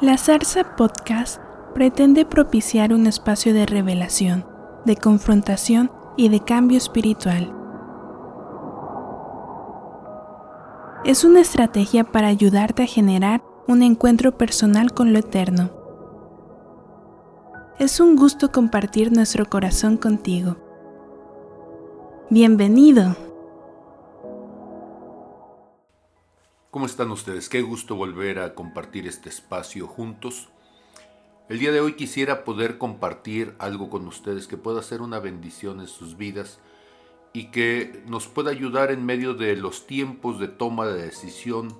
[0.00, 1.42] La Zarza Podcast
[1.74, 4.46] pretende propiciar un espacio de revelación,
[4.84, 7.52] de confrontación y de cambio espiritual.
[11.04, 15.70] Es una estrategia para ayudarte a generar un encuentro personal con lo eterno.
[17.80, 20.58] Es un gusto compartir nuestro corazón contigo.
[22.30, 23.16] Bienvenido.
[26.70, 27.48] ¿Cómo están ustedes?
[27.48, 30.50] Qué gusto volver a compartir este espacio juntos.
[31.48, 35.80] El día de hoy quisiera poder compartir algo con ustedes que pueda ser una bendición
[35.80, 36.60] en sus vidas
[37.32, 41.74] y que nos pueda ayudar en medio de los tiempos de toma de decisión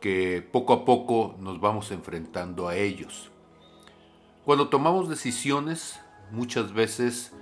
[0.00, 3.30] que poco a poco nos vamos enfrentando a ellos.
[4.44, 6.00] Cuando tomamos decisiones,
[6.32, 7.32] muchas veces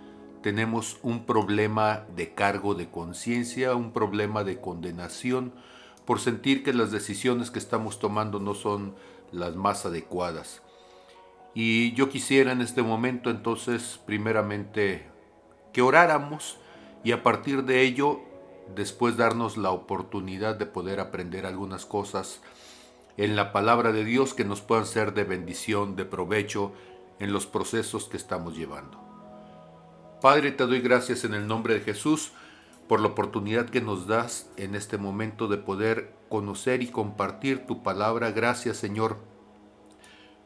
[0.43, 5.55] tenemos un problema de cargo de conciencia, un problema de condenación,
[6.05, 8.95] por sentir que las decisiones que estamos tomando no son
[9.33, 10.63] las más adecuadas.
[11.55, 15.07] Y yo quisiera en este momento entonces primeramente
[15.73, 16.59] que oráramos
[17.05, 18.21] y a partir de ello
[18.75, 22.41] después darnos la oportunidad de poder aprender algunas cosas
[23.17, 26.73] en la palabra de Dios que nos puedan ser de bendición, de provecho
[27.21, 28.99] en los procesos que estamos llevando.
[30.21, 32.33] Padre, te doy gracias en el nombre de Jesús
[32.89, 37.83] por la oportunidad que nos das en este momento de poder conocer y compartir tu
[37.83, 38.31] palabra.
[38.33, 39.17] Gracias Señor,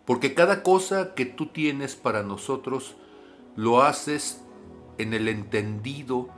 [0.05, 2.97] porque cada cosa que tú tienes para nosotros
[3.57, 4.43] lo haces
[4.99, 6.29] en el entendido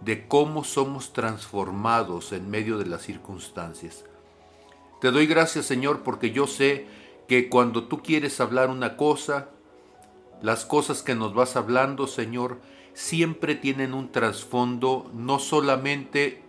[0.00, 4.04] de cómo somos transformados en medio de las circunstancias.
[5.00, 6.86] Te doy gracias Señor porque yo sé
[7.28, 9.48] que cuando tú quieres hablar una cosa,
[10.42, 12.58] las cosas que nos vas hablando Señor,
[12.94, 16.42] siempre tienen un trasfondo no solamente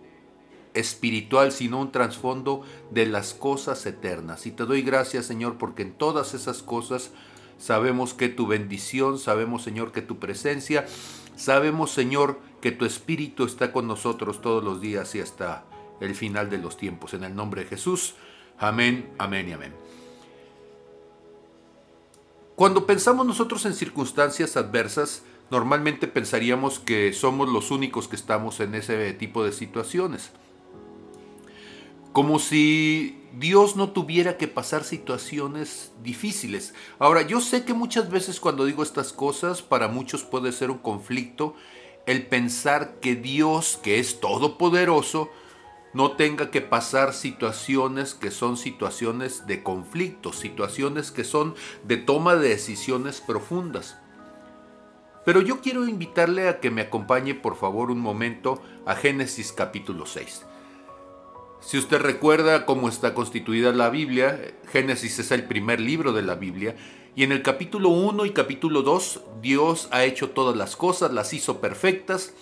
[0.74, 4.46] espiritual, sino un trasfondo de las cosas eternas.
[4.46, 7.10] Y te doy gracias, Señor, porque en todas esas cosas
[7.58, 10.86] sabemos que tu bendición, sabemos, Señor, que tu presencia,
[11.36, 15.64] sabemos, Señor, que tu Espíritu está con nosotros todos los días y hasta
[16.00, 17.14] el final de los tiempos.
[17.14, 18.14] En el nombre de Jesús.
[18.58, 19.72] Amén, amén y amén.
[22.54, 28.74] Cuando pensamos nosotros en circunstancias adversas, normalmente pensaríamos que somos los únicos que estamos en
[28.74, 30.30] ese tipo de situaciones.
[32.12, 36.72] Como si Dios no tuviera que pasar situaciones difíciles.
[36.98, 40.78] Ahora, yo sé que muchas veces cuando digo estas cosas, para muchos puede ser un
[40.78, 41.54] conflicto
[42.06, 45.28] el pensar que Dios, que es todopoderoso,
[45.92, 52.36] no tenga que pasar situaciones que son situaciones de conflicto, situaciones que son de toma
[52.36, 53.98] de decisiones profundas.
[55.26, 60.06] Pero yo quiero invitarle a que me acompañe por favor un momento a Génesis capítulo
[60.06, 60.46] 6.
[61.58, 66.36] Si usted recuerda cómo está constituida la Biblia, Génesis es el primer libro de la
[66.36, 66.76] Biblia,
[67.16, 71.32] y en el capítulo 1 y capítulo 2 Dios ha hecho todas las cosas, las
[71.32, 72.32] hizo perfectas,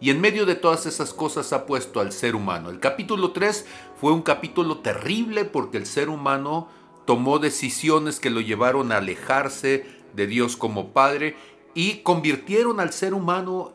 [0.00, 2.70] y en medio de todas esas cosas ha puesto al ser humano.
[2.70, 3.66] El capítulo 3
[4.00, 6.68] fue un capítulo terrible porque el ser humano
[7.04, 11.36] tomó decisiones que lo llevaron a alejarse de Dios como Padre
[11.74, 13.72] y convirtieron al ser humano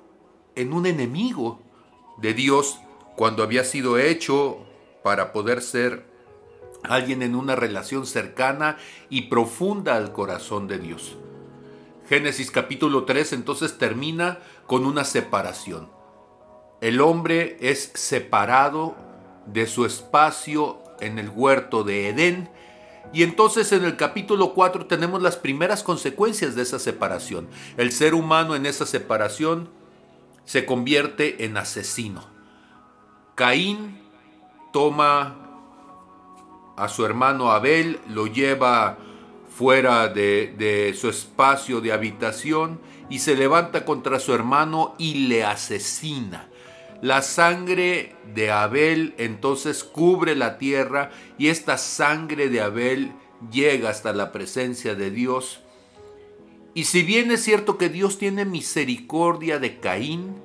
[0.56, 1.60] en un enemigo
[2.18, 2.80] de Dios
[3.16, 4.66] cuando había sido hecho
[5.04, 6.06] para poder ser
[6.84, 8.78] alguien en una relación cercana
[9.10, 11.18] y profunda al corazón de Dios.
[12.08, 15.90] Génesis capítulo 3 entonces termina con una separación.
[16.82, 18.96] El hombre es separado
[19.48, 22.50] de su espacio en el huerto de Edén
[23.14, 27.48] y entonces en el capítulo 4 tenemos las primeras consecuencias de esa separación.
[27.78, 29.70] El ser humano en esa separación
[30.44, 32.26] se convierte en asesino.
[33.36, 34.02] Caín
[34.72, 35.38] toma
[36.78, 38.98] a su hermano Abel, lo lleva
[39.50, 45.46] fuera de, de, su espacio de habitación y se levanta contra su hermano y le
[45.46, 46.50] asesina.
[47.06, 53.12] La sangre de Abel entonces cubre la tierra y esta sangre de Abel
[53.52, 55.60] llega hasta la presencia de Dios.
[56.74, 60.42] Y si bien es cierto que Dios tiene misericordia de Caín,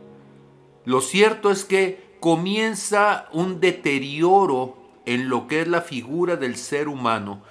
[0.85, 4.77] lo cierto es que comienza un deterioro
[5.07, 7.43] en lo que es la figura del ser humano.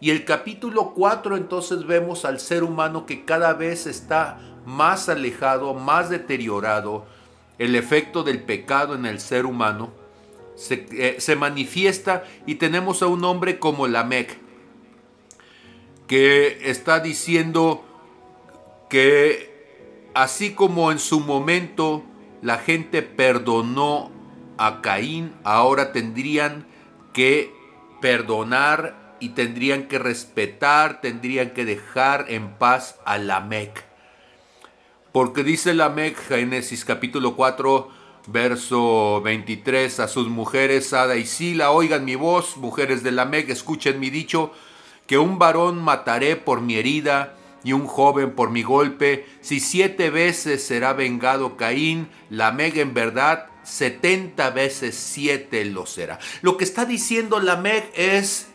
[0.00, 5.72] Y el capítulo 4 entonces vemos al ser humano que cada vez está más alejado,
[5.74, 7.06] más deteriorado,
[7.58, 9.92] el efecto del pecado en el ser humano,
[10.56, 14.38] se, eh, manifiesta y tenemos a un hombre como Lamec,
[16.06, 17.84] que está diciendo
[18.88, 22.04] que así como en su momento
[22.42, 24.10] la gente perdonó
[24.56, 26.66] a Caín, ahora tendrían
[27.12, 27.52] que
[28.00, 33.84] perdonar y tendrían que respetar, tendrían que dejar en paz a Lamec.
[35.16, 37.88] Porque dice Lamec, Génesis capítulo 4,
[38.26, 43.98] verso 23, a sus mujeres Ada y Sila, oigan mi voz, mujeres de Lamec, escuchen
[43.98, 44.52] mi dicho,
[45.06, 47.34] que un varón mataré por mi herida
[47.64, 49.24] y un joven por mi golpe.
[49.40, 56.18] Si siete veces será vengado Caín, Lameg en verdad setenta veces siete lo será.
[56.42, 58.48] Lo que está diciendo Lameg es,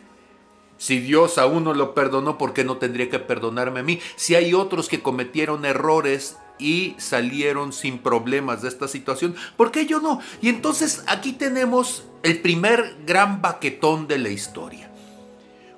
[0.78, 3.98] si Dios a uno lo perdonó, ¿por qué no tendría que perdonarme a mí?
[4.14, 9.86] Si hay otros que cometieron errores y salieron sin problemas de esta situación, ¿por qué
[9.86, 10.20] yo no?
[10.40, 14.90] Y entonces aquí tenemos el primer gran baquetón de la historia.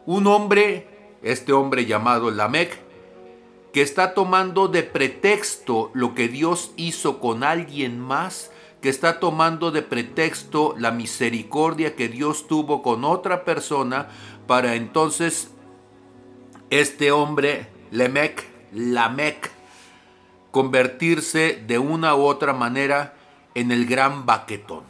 [0.04, 2.78] Un hombre, este hombre llamado Lamec,
[3.72, 8.50] que está tomando de pretexto lo que Dios hizo con alguien más,
[8.82, 14.08] que está tomando de pretexto la misericordia que Dios tuvo con otra persona,
[14.46, 15.48] para entonces
[16.68, 19.50] este hombre, Lemec, Lamec,
[20.54, 23.14] convertirse de una u otra manera
[23.56, 24.84] en el gran baquetón.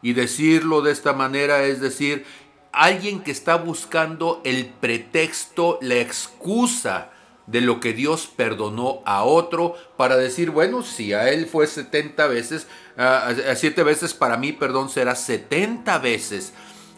[0.00, 2.24] Y decirlo de esta manera es decir,
[2.70, 7.10] alguien que está buscando el pretexto, la excusa,
[7.48, 12.26] de lo que Dios perdonó a otro para decir, bueno, si a él fue 70
[12.28, 16.52] veces, a 7 veces para mí, perdón, será 70 veces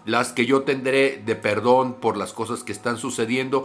[0.05, 3.65] las que yo tendré de perdón por las cosas que están sucediendo.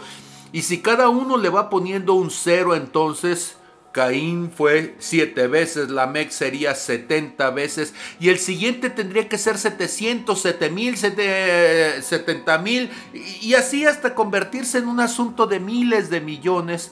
[0.54, 3.58] Y si cada uno le va poniendo un cero, entonces
[3.96, 10.38] Caín fue siete veces, Lamec sería 70 veces y el siguiente tendría que ser 700,
[10.38, 16.92] 7 mil, 70 mil y así hasta convertirse en un asunto de miles de millones.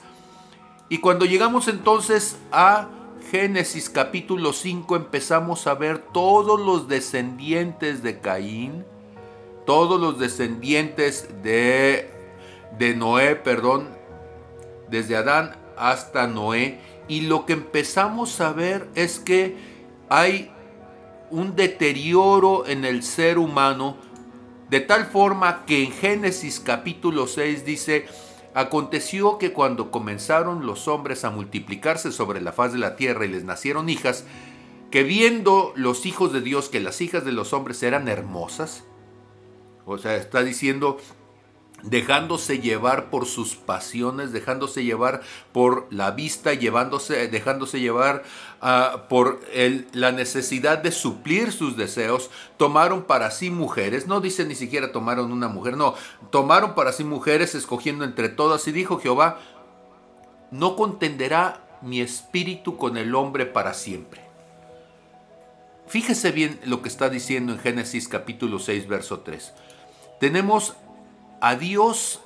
[0.87, 2.87] Y cuando llegamos entonces a
[3.29, 8.85] Génesis capítulo 5 empezamos a ver todos los descendientes de Caín,
[9.65, 12.09] todos los descendientes de,
[12.79, 13.89] de Noé, perdón,
[14.89, 19.55] desde Adán hasta Noé y lo que empezamos a ver es que
[20.09, 20.51] hay
[21.29, 23.97] un deterioro en el ser humano
[24.69, 28.07] de tal forma que en Génesis capítulo 6 dice,
[28.55, 33.29] aconteció que cuando comenzaron los hombres a multiplicarse sobre la faz de la tierra y
[33.29, 34.25] les nacieron hijas,
[34.89, 38.83] que viendo los hijos de Dios que las hijas de los hombres eran hermosas,
[39.85, 40.97] o sea, está diciendo
[41.83, 45.21] dejándose llevar por sus pasiones, dejándose llevar
[45.51, 48.23] por la vista, llevándose, dejándose llevar
[48.61, 49.41] ah, por
[49.91, 55.31] la necesidad de suplir sus deseos, tomaron para sí mujeres, no dice ni siquiera tomaron
[55.31, 55.93] una mujer, no,
[56.31, 59.39] tomaron para sí mujeres escogiendo entre todas y dijo Jehová,
[60.51, 64.23] no contenderá mi espíritu con el hombre para siempre.
[65.87, 69.53] Fíjese bien lo que está diciendo en Génesis capítulo 6, verso 3.
[70.19, 70.75] Tenemos
[71.43, 72.21] a Dios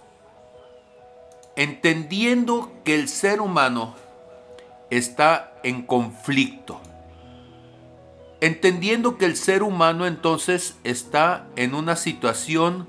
[1.55, 3.95] entendiendo que el ser humano
[4.91, 6.79] está en conflicto.
[8.41, 12.87] Entendiendo que el ser humano entonces está en una situación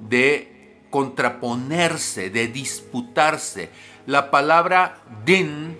[0.00, 3.68] de contraponerse, de disputarse.
[4.06, 5.78] La palabra din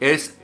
[0.00, 0.34] es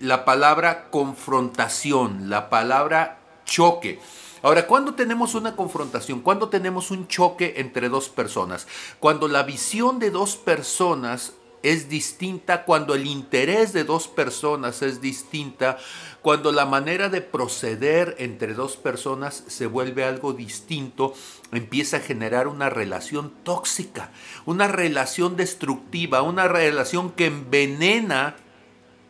[0.00, 4.00] la palabra confrontación, la palabra choque.
[4.42, 6.20] Ahora, ¿cuándo tenemos una confrontación?
[6.20, 8.66] ¿Cuándo tenemos un choque entre dos personas?
[9.00, 15.00] Cuando la visión de dos personas es distinta, cuando el interés de dos personas es
[15.00, 15.78] distinta,
[16.22, 21.14] cuando la manera de proceder entre dos personas se vuelve algo distinto,
[21.52, 24.12] empieza a generar una relación tóxica,
[24.44, 28.36] una relación destructiva, una relación que envenena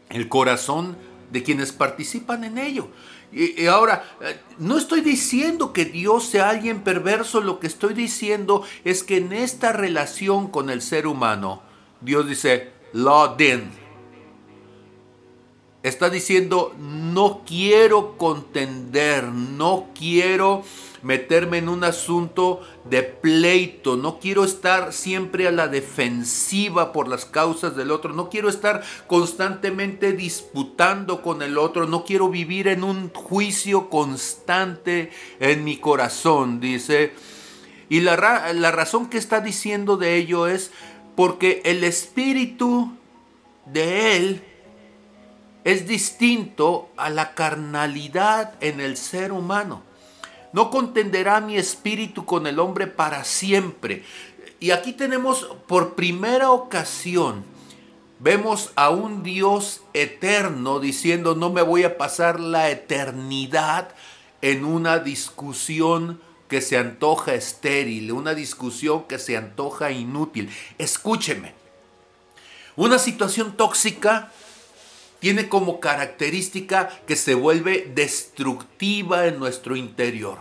[0.08, 0.96] el corazón
[1.30, 2.88] de quienes participan en ello.
[3.32, 8.62] Y, ahora, eh, no estoy diciendo que Dios sea alguien perverso, lo que estoy diciendo
[8.84, 11.62] es que en esta relación con el ser humano,
[12.00, 13.34] Dios dice, lo
[15.86, 20.64] Está diciendo, no quiero contender, no quiero
[21.02, 27.24] meterme en un asunto de pleito, no quiero estar siempre a la defensiva por las
[27.24, 32.82] causas del otro, no quiero estar constantemente disputando con el otro, no quiero vivir en
[32.82, 37.12] un juicio constante en mi corazón, dice.
[37.88, 40.72] Y la, la razón que está diciendo de ello es
[41.14, 42.90] porque el espíritu
[43.66, 44.42] de él
[45.66, 49.82] es distinto a la carnalidad en el ser humano.
[50.52, 54.04] No contenderá mi espíritu con el hombre para siempre.
[54.60, 57.44] Y aquí tenemos por primera ocasión,
[58.20, 63.88] vemos a un Dios eterno diciendo, no me voy a pasar la eternidad
[64.42, 70.48] en una discusión que se antoja estéril, una discusión que se antoja inútil.
[70.78, 71.54] Escúcheme,
[72.76, 74.30] una situación tóxica
[75.26, 80.38] tiene como característica que se vuelve destructiva en nuestro interior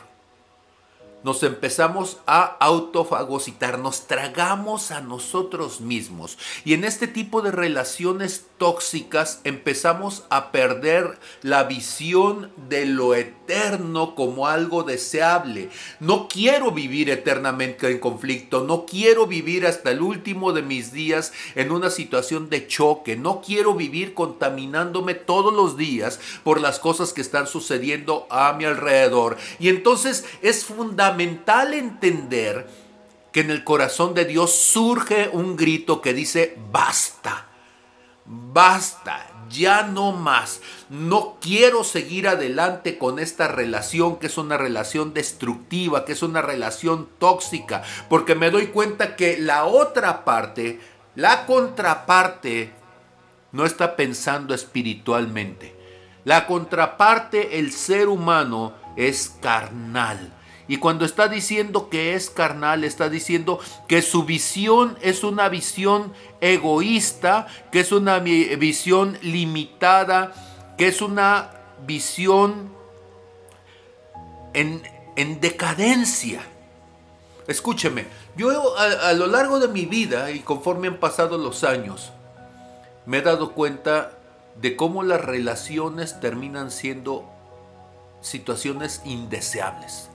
[1.25, 6.38] nos empezamos a autofagocitar, nos tragamos a nosotros mismos.
[6.63, 14.13] Y en este tipo de relaciones tóxicas empezamos a perder la visión de lo eterno
[14.13, 15.72] como algo deseable.
[16.00, 21.34] No quiero vivir eternamente en conflicto, no quiero vivir hasta el último de mis días
[21.55, 27.13] en una situación de choque, no quiero vivir contaminándome todos los días por las cosas
[27.13, 29.38] que están sucediendo a mi alrededor.
[29.58, 32.68] Y entonces es fundamental fundamental entender
[33.32, 37.48] que en el corazón de Dios surge un grito que dice, basta,
[38.26, 40.62] basta, ya no más.
[40.90, 46.42] No quiero seguir adelante con esta relación que es una relación destructiva, que es una
[46.42, 50.80] relación tóxica, porque me doy cuenta que la otra parte,
[51.16, 52.72] la contraparte,
[53.54, 55.76] no está pensando espiritualmente.
[56.26, 60.34] La contraparte, el ser humano, es carnal.
[60.68, 66.12] Y cuando está diciendo que es carnal, está diciendo que su visión es una visión
[66.42, 70.34] egoísta, que es una visión limitada,
[70.78, 71.52] que es una
[71.86, 72.74] visión
[74.54, 74.82] en,
[75.40, 76.42] decadencia.
[77.48, 82.12] Escúcheme, yo a, lo largo de mi vida y conforme han pasado los años,
[83.06, 84.18] me he dado cuenta
[84.60, 87.30] de cómo las relaciones terminan siendo
[88.22, 90.10] situaciones indeseables.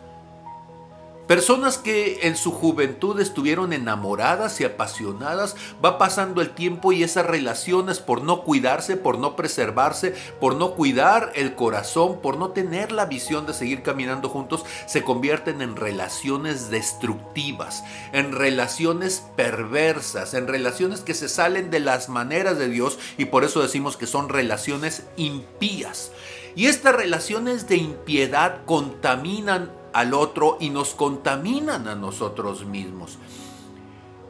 [1.30, 7.24] Personas que en su juventud estuvieron enamoradas y apasionadas, va pasando el tiempo y esas
[7.24, 12.90] relaciones por no cuidarse, por no preservarse, por no cuidar el corazón, por no tener
[12.90, 20.48] la visión de seguir caminando juntos, se convierten en relaciones destructivas, en relaciones perversas, en
[20.48, 24.30] relaciones que se salen de las maneras de Dios y por eso decimos que son
[24.30, 26.10] relaciones impías.
[26.56, 33.18] Y estas relaciones de impiedad contaminan al otro y nos contaminan a nosotros mismos.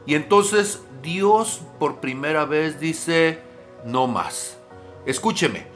[0.07, 3.41] Y entonces Dios por primera vez dice,
[3.85, 4.59] no más.
[5.07, 5.67] Escúcheme,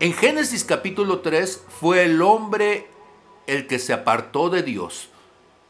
[0.00, 2.88] en Génesis capítulo 3 fue el hombre
[3.46, 5.08] el que se apartó de Dios,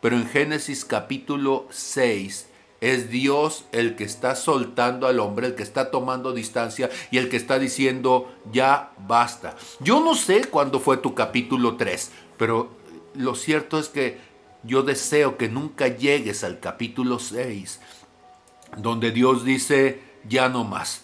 [0.01, 2.49] pero en Génesis capítulo 6
[2.81, 7.31] es Dios el que está soltando al hombre, el que está tomando distancia y el
[7.31, 9.57] que está diciendo, ya basta.
[9.81, 12.69] Yo no sé cuándo fue tu capítulo 3, pero
[13.14, 14.18] lo cierto es que
[14.62, 17.80] yo deseo que nunca llegues al capítulo 6,
[18.78, 21.02] donde Dios dice, ya no más.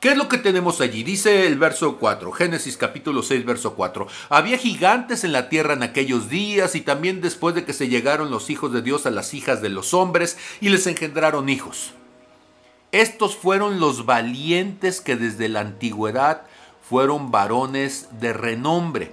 [0.00, 1.02] ¿Qué es lo que tenemos allí?
[1.02, 4.06] Dice el verso 4, Génesis capítulo 6, verso 4.
[4.28, 8.30] Había gigantes en la tierra en aquellos días y también después de que se llegaron
[8.30, 11.92] los hijos de Dios a las hijas de los hombres y les engendraron hijos.
[12.92, 16.42] Estos fueron los valientes que desde la antigüedad
[16.88, 19.12] fueron varones de renombre.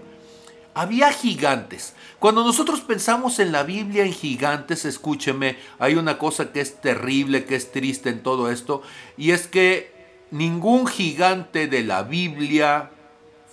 [0.74, 1.96] Había gigantes.
[2.24, 7.44] Cuando nosotros pensamos en la Biblia en gigantes, escúcheme, hay una cosa que es terrible,
[7.44, 8.82] que es triste en todo esto,
[9.18, 9.92] y es que
[10.32, 12.92] ningún gigante de la Biblia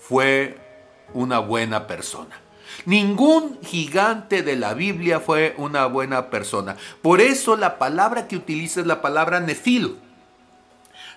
[0.01, 0.57] fue
[1.15, 2.41] una buena persona.
[2.85, 6.77] Ningún gigante de la Biblia fue una buena persona.
[7.03, 9.99] Por eso la palabra que utiliza es la palabra nefil.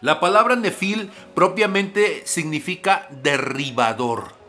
[0.01, 4.41] La palabra nefil propiamente significa derribador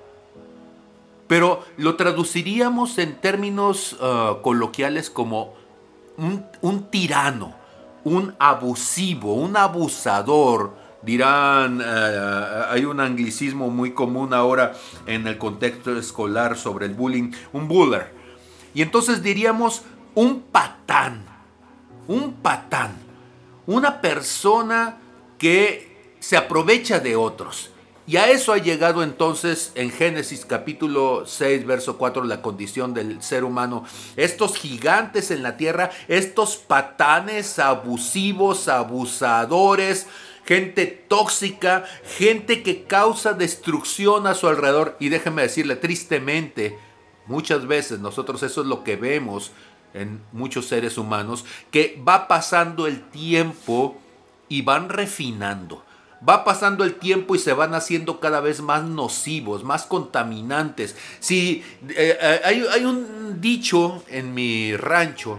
[1.27, 5.55] pero lo traduciríamos en términos uh, coloquiales como
[6.17, 7.55] un, tirano,
[8.05, 10.77] un abusivo, un abusador.
[11.03, 14.75] Dirán, uh, hay un anglicismo muy común ahora
[15.07, 18.13] en el contexto escolar sobre el bullying, un buller.
[18.75, 19.83] Y entonces diríamos
[20.15, 21.25] un patán,
[22.07, 22.97] un patán,
[23.67, 24.99] una persona
[25.39, 27.74] que se aprovecha de otros
[28.07, 33.23] y a eso ha llegado entonces en Génesis capítulo 6, verso 4, la condición del
[33.23, 33.85] ser humano.
[34.17, 40.07] Estos gigantes en la tierra, estos patanes abusivos, abusadores,
[40.45, 41.87] gente tóxica,
[42.19, 44.99] gente que causa destrucción a su alrededor.
[45.01, 46.79] Y déjeme decirle, tristemente,
[47.27, 49.53] muchas veces nosotros eso es lo que vemos
[49.95, 53.97] en muchos seres humanos, que va pasando el tiempo
[54.51, 55.83] y van refinando
[56.29, 60.97] va pasando el tiempo y se van haciendo cada vez más nocivos, más contaminantes.
[61.21, 65.39] Si eh, eh, hay, hay un dicho en mi rancho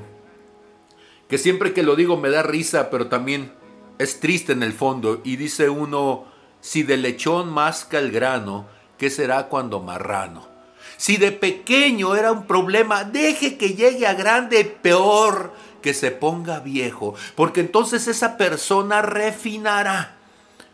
[1.28, 3.52] que siempre que lo digo me da risa, pero también
[3.98, 5.22] es triste en el fondo.
[5.24, 6.26] Y dice uno,
[6.62, 10.48] si de lechón masca el grano, ¿qué será cuando marrano?
[10.98, 16.60] Si de pequeño era un problema, deje que llegue a grande, peor que se ponga
[16.60, 20.15] viejo, porque entonces esa persona refinará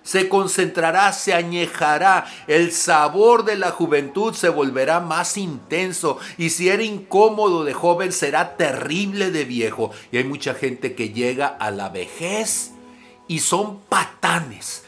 [0.04, 6.70] se concentrará, se añejará, el sabor de la juventud se volverá más intenso y si
[6.70, 9.92] era incómodo de joven será terrible de viejo.
[10.12, 12.72] Y hay mucha gente que llega a la vejez
[13.28, 14.84] y son patanes.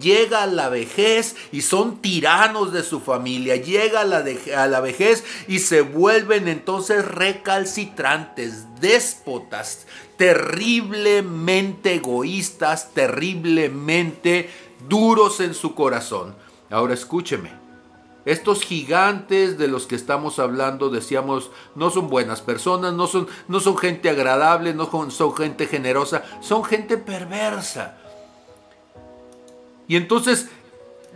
[0.00, 3.54] Llega a la vejez y son tiranos de su familia.
[3.54, 4.24] Llega a la,
[4.56, 14.50] a la vejez y se vuelven entonces recalcitrantes, déspotas, terriblemente egoístas, terriblemente
[14.88, 16.34] duros en su corazón.
[16.70, 17.66] Ahora escúcheme.
[18.24, 23.60] Estos gigantes de los que estamos hablando, decíamos, no son buenas personas, no son, no
[23.60, 27.98] son gente agradable, no son gente generosa, son gente perversa.
[29.86, 30.48] Y entonces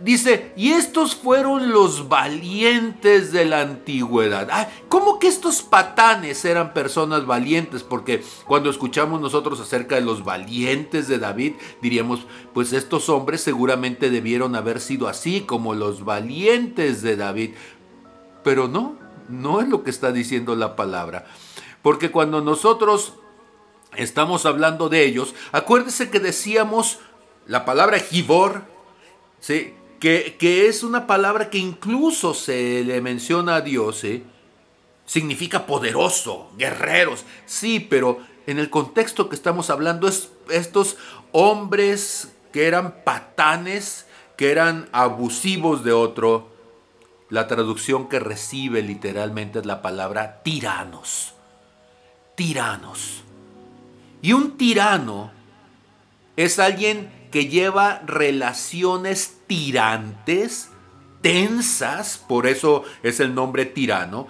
[0.03, 4.67] Dice, y estos fueron los valientes de la antigüedad.
[4.89, 7.83] ¿Cómo que estos patanes eran personas valientes?
[7.83, 11.53] Porque cuando escuchamos nosotros acerca de los valientes de David,
[11.83, 17.51] diríamos, pues estos hombres seguramente debieron haber sido así como los valientes de David.
[18.43, 18.97] Pero no,
[19.29, 21.25] no es lo que está diciendo la palabra.
[21.83, 23.13] Porque cuando nosotros
[23.95, 26.97] estamos hablando de ellos, acuérdese que decíamos
[27.45, 28.63] la palabra Gibor,
[29.39, 29.75] ¿sí?
[30.01, 34.23] Que, es una palabra que incluso se le menciona a Dios, ¿eh?
[35.05, 40.97] significa poderoso, guerreros, sí, pero en el contexto que estamos hablando es estos
[41.31, 46.49] hombres que eran patanes, que eran abusivos de otro,
[47.29, 51.35] la traducción que recibe literalmente es la palabra tiranos,
[52.35, 53.21] tiranos.
[54.23, 55.31] Y un tirano
[56.35, 60.69] es alguien que lleva relaciones tirantes,
[61.21, 64.27] tensas, por eso es el nombre tirano,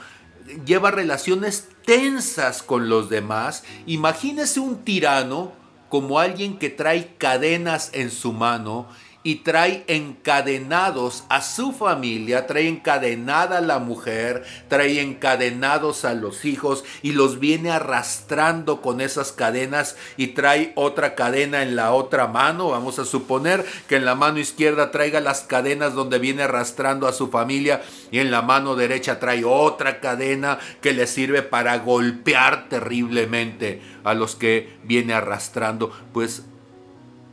[0.65, 3.63] lleva relaciones tensas con los demás.
[3.85, 5.53] Imagínese un tirano
[5.89, 8.87] como alguien que trae cadenas en su mano
[9.23, 16.45] y trae encadenados a su familia, trae encadenada a la mujer, trae encadenados a los
[16.45, 22.27] hijos y los viene arrastrando con esas cadenas y trae otra cadena en la otra
[22.27, 22.69] mano.
[22.69, 27.13] Vamos a suponer que en la mano izquierda traiga las cadenas donde viene arrastrando a
[27.13, 27.81] su familia
[28.11, 34.13] y en la mano derecha trae otra cadena que le sirve para golpear terriblemente a
[34.13, 35.91] los que viene arrastrando.
[36.13, 36.43] Pues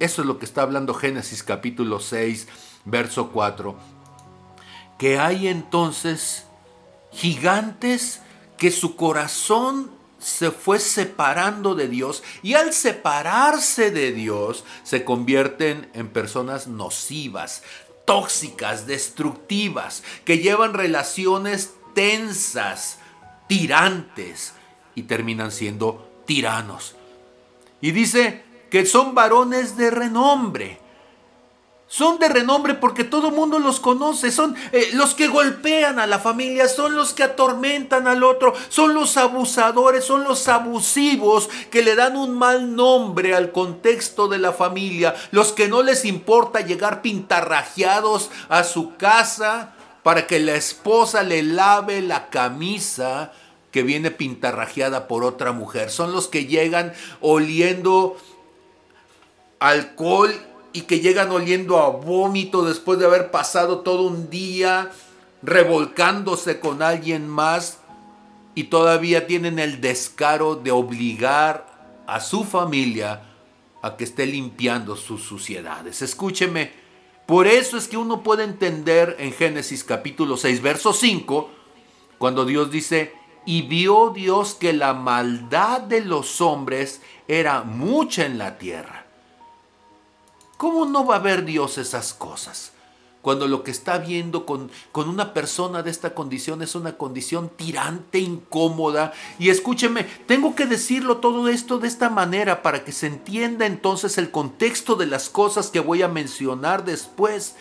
[0.01, 2.49] eso es lo que está hablando Génesis capítulo 6,
[2.85, 3.77] verso 4.
[4.99, 6.45] Que hay entonces
[7.13, 8.21] gigantes
[8.57, 15.89] que su corazón se fue separando de Dios y al separarse de Dios se convierten
[15.95, 17.63] en personas nocivas,
[18.05, 22.99] tóxicas, destructivas, que llevan relaciones tensas,
[23.47, 24.55] tirantes
[24.95, 26.97] y terminan siendo tiranos.
[27.81, 30.81] Y dice que son varones de renombre.
[31.91, 36.07] Son de renombre porque todo el mundo los conoce, son eh, los que golpean a
[36.07, 41.83] la familia, son los que atormentan al otro, son los abusadores, son los abusivos que
[41.83, 46.61] le dan un mal nombre al contexto de la familia, los que no les importa
[46.61, 53.33] llegar pintarrajeados a su casa para que la esposa le lave la camisa
[53.71, 58.19] que viene pintarrajeada por otra mujer, son los que llegan oliendo
[59.61, 60.33] alcohol
[60.73, 64.91] y que llegan oliendo a vómito después de haber pasado todo un día
[65.43, 67.79] revolcándose con alguien más
[68.55, 73.23] y todavía tienen el descaro de obligar a su familia
[73.83, 76.03] a que esté limpiando sus suciedades.
[76.03, 76.73] Escúcheme,
[77.27, 81.51] por eso es que uno puede entender en Génesis capítulo 6, verso 5,
[82.19, 83.13] cuando Dios dice,
[83.47, 88.98] y vio Dios que la maldad de los hombres era mucha en la tierra
[90.59, 92.73] ¿Cómo no va a ver Dios esas cosas?
[93.23, 97.49] Cuando lo que está viendo con, con, una persona de esta condición es una condición
[97.49, 99.13] tirante, incómoda.
[99.39, 104.19] Y escúcheme, tengo que decirlo todo esto de esta manera para que se entienda entonces
[104.19, 107.55] el contexto de las cosas que voy a mencionar después.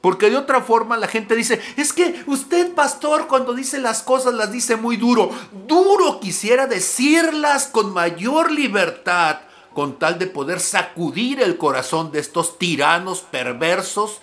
[0.00, 4.34] Porque de otra forma la gente dice, es que usted, pastor, cuando dice las cosas
[4.34, 5.30] las dice muy duro.
[5.66, 9.47] Duro quisiera decirlas con mayor libertad
[9.78, 14.18] con tal de poder sacudir el corazón de estos tiranos perversos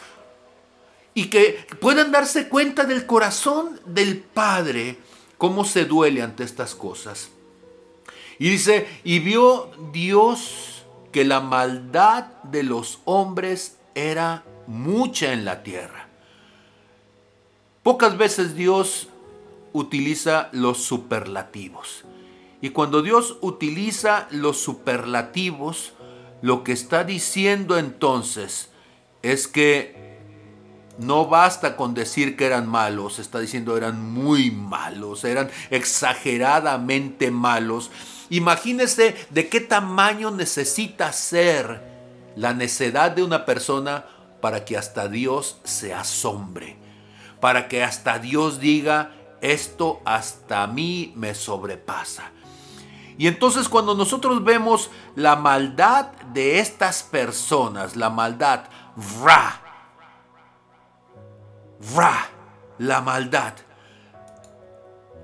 [1.14, 4.98] y que puedan darse cuenta del corazón del Padre,
[5.38, 7.30] cómo se duele ante estas cosas.
[8.38, 15.64] Y dice, y vio Dios que la maldad de los hombres era mucha en la
[15.64, 16.10] tierra.
[17.82, 19.08] Pocas veces Dios
[19.72, 22.04] utiliza los superlativos.
[22.66, 25.94] Y cuando Dios utiliza los superlativos,
[26.42, 28.72] lo que está diciendo entonces
[29.22, 30.18] es que
[30.98, 37.92] no basta con decir que eran malos, está diciendo eran muy malos, eran exageradamente malos.
[38.32, 41.84] Imagínese de qué tamaño necesita ser
[42.36, 44.08] la necedad de una persona
[44.42, 46.78] para que hasta Dios se asombre,
[47.40, 52.32] para que hasta Dios diga, esto hasta mí me sobrepasa.
[53.18, 58.66] Y entonces cuando nosotros vemos la maldad de estas personas, la maldad,
[59.24, 59.62] ra,
[61.96, 62.30] ra,
[62.78, 63.54] la maldad,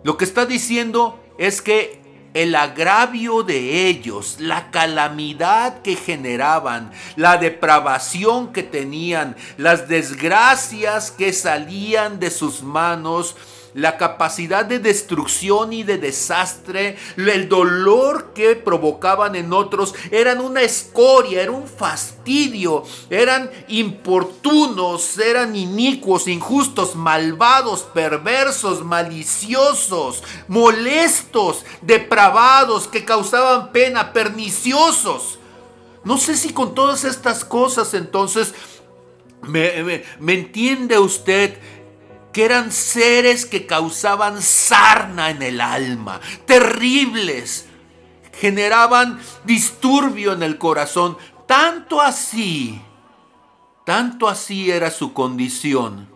[0.04, 2.02] lo que está diciendo es que
[2.34, 11.34] el agravio de ellos, la calamidad que generaban, la depravación que tenían, las desgracias que
[11.34, 13.36] salían de sus manos,
[13.74, 20.62] la capacidad de destrucción y de desastre, el dolor que provocaban en otros, eran una
[20.62, 33.06] escoria, era un fastidio, eran importunos, eran inicuos, injustos, malvados, perversos, maliciosos, molestos, depravados, que
[33.06, 35.40] causaban pena, perniciosos.
[36.04, 38.54] No sé si con todas estas cosas entonces
[39.44, 41.58] me, me entiende usted
[42.32, 47.66] que eran seres que causaban sarna en el alma, terribles,
[48.34, 52.82] generaban disturbio en el corazón, tanto así,
[53.86, 56.10] tanto así era su condición,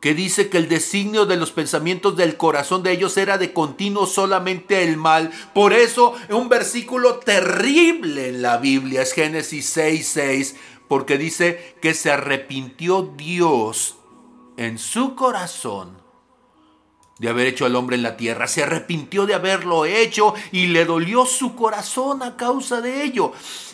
[0.00, 4.06] que dice que el designio de los pensamientos del corazón de ellos era de continuo
[4.06, 5.32] solamente el mal.
[5.54, 11.94] Por eso, un versículo terrible en la Biblia es Génesis 6:6, 6, porque dice que
[11.94, 13.97] se arrepintió Dios
[14.58, 15.96] en su corazón
[17.18, 18.46] de haber hecho al hombre en la tierra.
[18.46, 23.32] Se arrepintió de haberlo hecho y le dolió su corazón a causa de ello.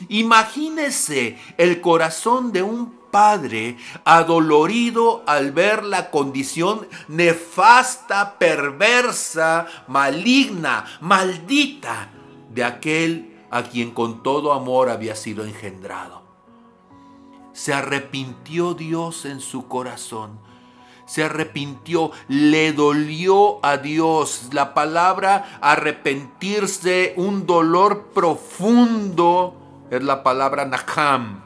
[0.08, 12.10] Imagínese el corazón de un padre adolorido al ver la condición nefasta, perversa, maligna, maldita
[12.50, 16.22] de aquel a quien con todo amor había sido engendrado.
[17.52, 20.43] Se arrepintió Dios en su corazón
[21.06, 24.48] se arrepintió, le dolió a Dios.
[24.52, 31.42] La palabra arrepentirse, un dolor profundo, es la palabra nakam.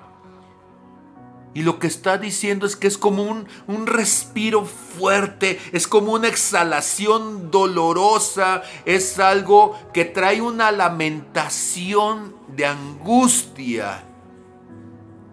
[1.55, 6.13] Y lo que está diciendo es que es como un, un, respiro fuerte, es como
[6.13, 14.05] una exhalación dolorosa, es algo que trae una lamentación de angustia,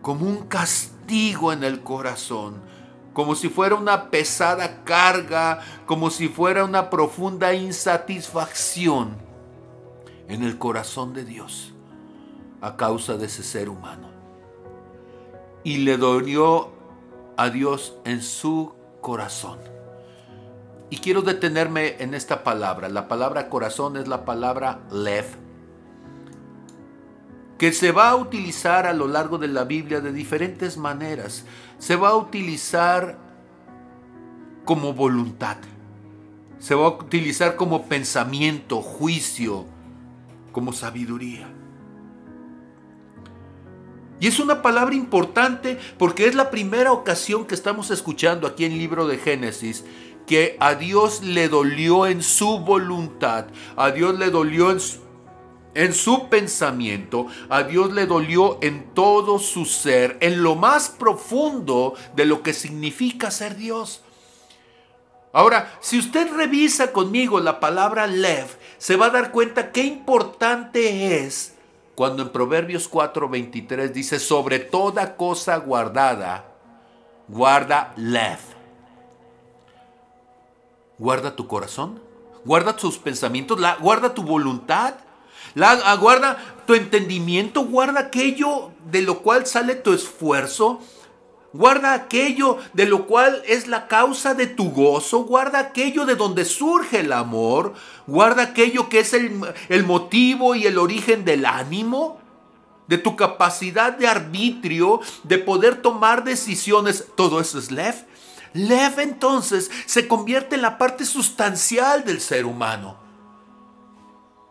[0.02, 2.65] como un castigo en el corazón
[3.16, 9.16] como si fuera una pesada carga, como si fuera una profunda insatisfacción
[10.28, 11.74] en el corazón de Dios
[12.60, 14.10] a causa de ese ser humano.
[15.64, 16.74] Y le dolió
[17.38, 19.60] a Dios en su corazón.
[20.90, 22.90] Y quiero detenerme en esta palabra.
[22.90, 25.26] La palabra corazón es la palabra lev,
[27.58, 31.46] que se va a utilizar a lo largo de la Biblia de diferentes maneras
[31.80, 33.18] se va a utilizar
[34.66, 35.58] como voluntad.
[36.60, 39.66] Se va a utilizar como pensamiento, juicio,
[40.52, 41.48] como sabiduría.
[44.20, 48.72] Y es una palabra importante porque es la primera ocasión que estamos escuchando aquí en
[48.72, 49.84] el libro de Génesis
[50.26, 55.05] que a Dios le dolió en su voluntad, a Dios le dolió en su
[55.76, 61.94] en su pensamiento, a Dios le dolió en todo su ser, en lo más profundo
[62.16, 64.02] de lo que significa ser Dios.
[65.34, 71.24] Ahora, si usted revisa conmigo la palabra lev, se va a dar cuenta qué importante
[71.26, 71.56] es
[71.94, 76.46] cuando en Proverbios 4:23 dice, sobre toda cosa guardada,
[77.28, 78.40] guarda lev.
[80.98, 82.02] Guarda tu corazón,
[82.46, 84.96] guarda tus pensamientos, guarda tu voluntad.
[85.56, 86.38] La, guarda
[86.68, 90.82] tu entendimiento, guarda aquello de lo cual sale tu esfuerzo.
[91.54, 95.24] Guarda aquello de lo cual es la causa de tu gozo.
[95.24, 97.74] Guarda aquello de donde surge el amor.
[98.06, 99.40] Guarda aquello que es el,
[99.70, 102.20] el motivo y el origen del ánimo.
[102.88, 107.06] De tu capacidad de arbitrio, de poder tomar decisiones.
[107.16, 107.96] Todo eso es Lev.
[108.52, 113.05] Lev entonces se convierte en la parte sustancial del ser humano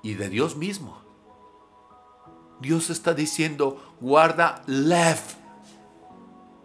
[0.04, 1.02] y de Dios mismo.
[2.60, 5.18] Dios está diciendo, guarda Lev,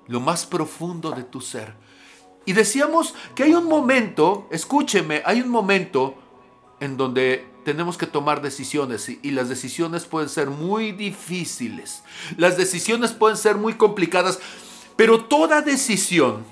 [0.08, 1.74] lo más profundo de tu ser.
[2.46, 6.16] Y decíamos que hay un momento, escúcheme, hay un momento
[6.80, 12.04] en donde tenemos que tomar decisiones y, las decisiones pueden ser muy difíciles.
[12.38, 14.40] Las decisiones pueden ser muy complicadas,
[14.96, 16.44] pero toda decisión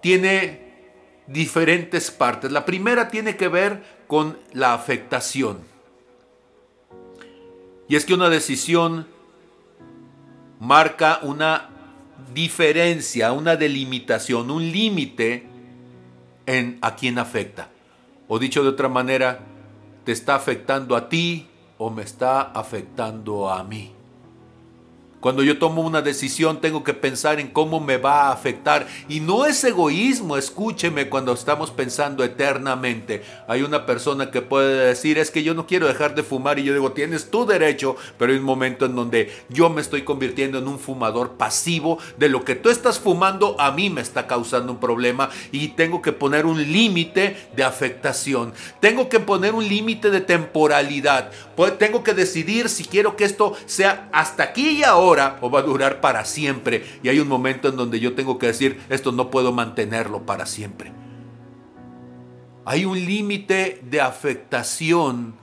[0.00, 0.64] tiene
[1.26, 2.52] diferentes partes.
[2.52, 5.73] La primera tiene que ver con la afectación.
[7.88, 9.06] Y es que una decisión
[10.60, 11.70] marca una
[12.32, 15.46] diferencia, una delimitación, un límite
[16.46, 17.68] en a quién afecta.
[18.28, 19.40] O dicho de otra manera,
[20.04, 23.92] ¿te está afectando a ti o me está afectando a mí?
[25.24, 28.86] Cuando yo tomo una decisión tengo que pensar en cómo me va a afectar.
[29.08, 33.22] Y no es egoísmo, escúcheme cuando estamos pensando eternamente.
[33.48, 36.64] Hay una persona que puede decir, es que yo no quiero dejar de fumar y
[36.64, 40.58] yo digo, tienes tu derecho, pero hay un momento en donde yo me estoy convirtiendo
[40.58, 44.72] en un fumador pasivo de lo que tú estás fumando a mí me está causando
[44.72, 48.52] un problema y tengo que poner un límite de afectación.
[48.78, 51.30] Tengo que poner un límite de temporalidad.
[51.56, 55.60] Pues tengo que decidir si quiero que esto sea hasta aquí y ahora o va
[55.60, 56.84] a durar para siempre.
[57.02, 60.46] Y hay un momento en donde yo tengo que decir, esto no puedo mantenerlo para
[60.46, 60.92] siempre.
[62.64, 65.34] Hay un límite de afectación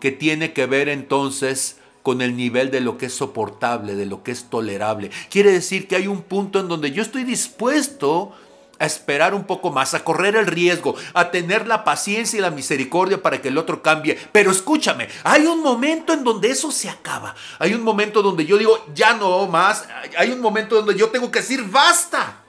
[0.00, 4.22] que tiene que ver entonces con el nivel de lo que es soportable, de lo
[4.22, 5.10] que es tolerable.
[5.30, 8.32] Quiere decir que hay un punto en donde yo estoy dispuesto
[8.78, 12.50] a esperar un poco más, a correr el riesgo, a tener la paciencia y la
[12.50, 14.18] misericordia para que el otro cambie.
[14.32, 17.34] Pero escúchame, hay un momento en donde eso se acaba.
[17.58, 19.86] Hay un momento donde yo digo, ya no más.
[20.18, 22.40] Hay un momento donde yo tengo que decir, basta.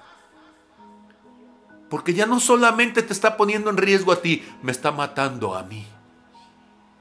[1.89, 5.63] Porque ya no solamente te está poniendo en riesgo a ti, me está matando a
[5.63, 5.85] mí.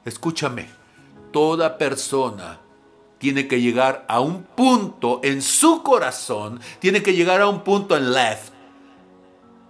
[0.05, 0.69] Escúchame,
[1.31, 2.59] toda persona
[3.17, 7.97] tiene que llegar a un punto en su corazón, tiene que llegar a un punto
[7.97, 8.54] en left,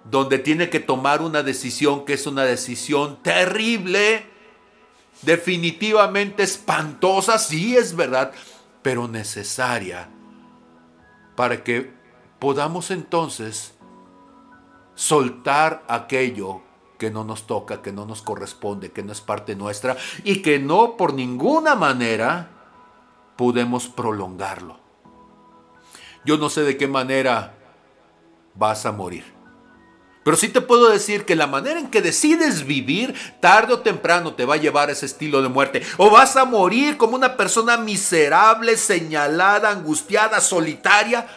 [0.10, 4.26] donde tiene que tomar una decisión que es una decisión terrible,
[5.22, 8.32] definitivamente espantosa, sí es verdad,
[8.82, 10.10] pero necesaria
[11.36, 11.94] para que
[12.40, 13.74] podamos entonces
[14.96, 16.62] soltar aquello
[16.98, 20.60] que no nos toca, que no nos corresponde, que no es parte nuestra y que
[20.60, 22.52] no por ninguna manera
[23.36, 24.80] podemos prolongarlo.
[26.24, 27.54] Yo no sé de qué manera
[28.56, 29.35] vas a morir.
[30.26, 34.34] Pero sí te puedo decir que la manera en que decides vivir, tarde o temprano
[34.34, 35.84] te va a llevar a ese estilo de muerte.
[35.98, 41.28] O vas a morir como una persona miserable, señalada, angustiada, solitaria,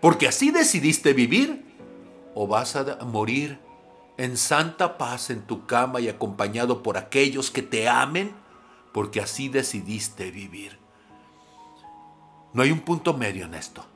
[0.00, 1.64] porque así decidiste vivir.
[2.34, 3.60] O vas a morir
[4.16, 8.34] en santa paz en tu cama y acompañado por aquellos que te amen,
[8.92, 10.80] porque así decidiste vivir.
[12.52, 13.86] No hay un punto medio en esto.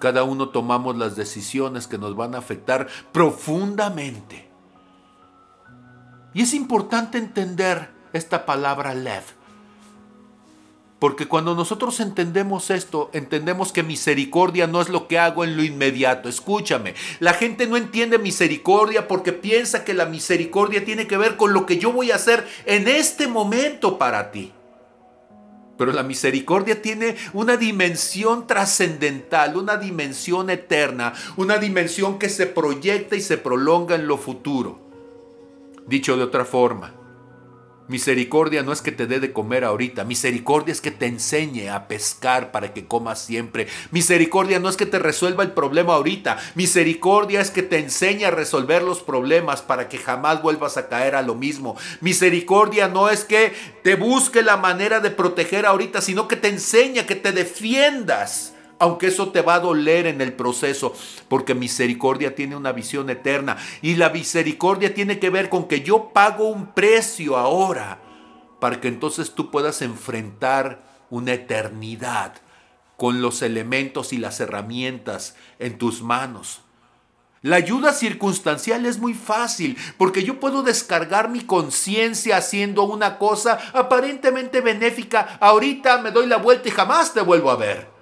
[0.00, 4.48] Cada uno tomamos las decisiones que nos van a afectar profundamente.
[6.32, 9.22] Y es importante entender esta palabra lev.
[10.98, 15.62] Porque cuando nosotros entendemos esto, entendemos que misericordia no es lo que hago en lo
[15.62, 16.30] inmediato.
[16.30, 21.52] Escúchame, la gente no entiende misericordia porque piensa que la misericordia tiene que ver con
[21.52, 24.52] lo que yo voy a hacer en este momento para ti.
[25.80, 33.16] Pero la misericordia tiene una dimensión trascendental, una dimensión eterna, una dimensión que se proyecta
[33.16, 34.78] y se prolonga en lo futuro.
[35.86, 36.92] Dicho de otra forma,
[37.90, 41.88] Misericordia no es que te dé de comer ahorita, misericordia es que te enseñe a
[41.88, 43.66] pescar para que comas siempre.
[43.90, 48.30] Misericordia no es que te resuelva el problema ahorita, misericordia es que te enseñe a
[48.30, 51.76] resolver los problemas para que jamás vuelvas a caer a lo mismo.
[52.00, 57.06] Misericordia no es que te busque la manera de proteger ahorita, sino que te enseña,
[57.06, 60.94] que te defiendas aunque eso te va a doler en el proceso,
[61.28, 66.10] porque misericordia tiene una visión eterna y la misericordia tiene que ver con que yo
[66.12, 68.00] pago un precio ahora
[68.58, 72.34] para que entonces tú puedas enfrentar una eternidad
[72.96, 76.62] con los elementos y las herramientas en tus manos.
[77.42, 83.58] La ayuda circunstancial es muy fácil porque yo puedo descargar mi conciencia haciendo una cosa
[83.72, 85.38] aparentemente benéfica.
[85.40, 87.99] Ahorita me doy la vuelta y jamás te vuelvo a ver.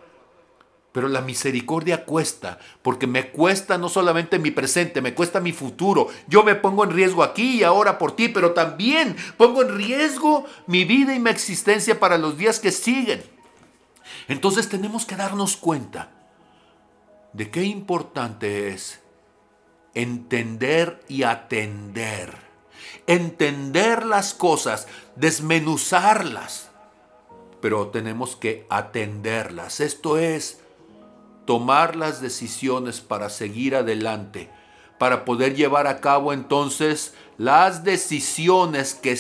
[0.99, 6.09] Pero la misericordia cuesta, porque me cuesta no solamente mi presente, me cuesta mi futuro.
[6.27, 10.45] Yo me pongo en riesgo aquí y ahora por ti, pero también pongo en riesgo
[10.67, 13.23] mi vida y mi existencia para los días que siguen.
[14.27, 16.11] Entonces tenemos que darnos cuenta
[17.33, 18.99] de qué importante es
[19.95, 22.35] entender y atender.
[23.07, 26.73] Entender las cosas, desmenuzarlas,
[27.61, 29.79] pero tenemos que atenderlas.
[29.79, 30.59] Esto es
[31.49, 34.51] tomar las decisiones para seguir adelante,
[34.99, 39.13] para poder llevar a cabo entonces las decisiones que,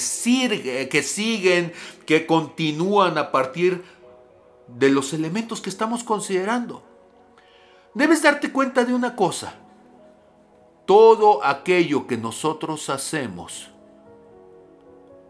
[0.90, 1.72] que siguen,
[2.04, 3.82] que continúan a partir
[4.66, 6.82] de los elementos que estamos considerando.
[7.94, 9.54] Debes darte cuenta de una cosa.
[10.84, 13.70] Todo aquello que nosotros hacemos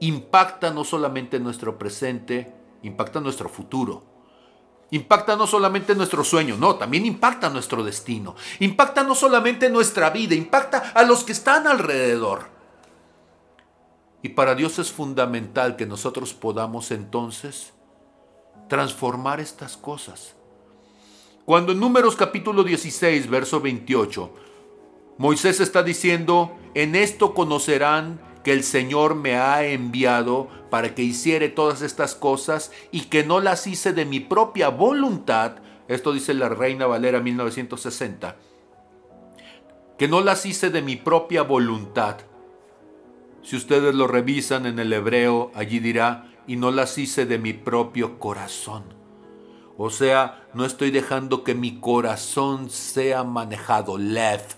[0.01, 4.18] impacta no solamente nuestro presente, impacta nuestro futuro.
[4.91, 8.35] Impacta no solamente nuestro sueño, no, también impacta nuestro destino.
[8.61, 12.49] Impacta no solamente nuestra vida, impacta a los que están alrededor.
[14.23, 17.75] Y para Dios es fundamental que nosotros podamos entonces
[18.69, 20.35] transformar estas cosas.
[21.45, 24.35] Cuando en Números capítulo 16, verso 28,
[25.19, 31.49] Moisés está diciendo, en esto conocerán que el Señor me ha enviado para que hiciere
[31.49, 35.57] todas estas cosas y que no las hice de mi propia voluntad.
[35.89, 38.37] Esto dice la Reina Valera 1960.
[39.99, 42.19] Que no las hice de mi propia voluntad.
[43.43, 47.53] Si ustedes lo revisan en el hebreo, allí dirá, y no las hice de mi
[47.53, 48.85] propio corazón.
[49.77, 54.58] O sea, no estoy dejando que mi corazón sea manejado, left,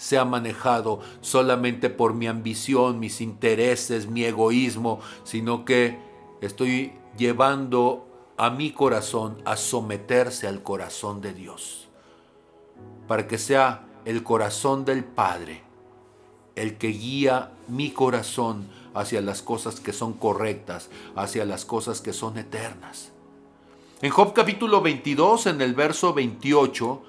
[0.00, 5.98] sea manejado solamente por mi ambición, mis intereses, mi egoísmo, sino que
[6.40, 8.08] estoy llevando
[8.38, 11.90] a mi corazón a someterse al corazón de Dios,
[13.06, 15.64] para que sea el corazón del Padre
[16.56, 22.14] el que guía mi corazón hacia las cosas que son correctas, hacia las cosas que
[22.14, 23.12] son eternas.
[24.00, 27.02] En Job capítulo 22, en el verso 28,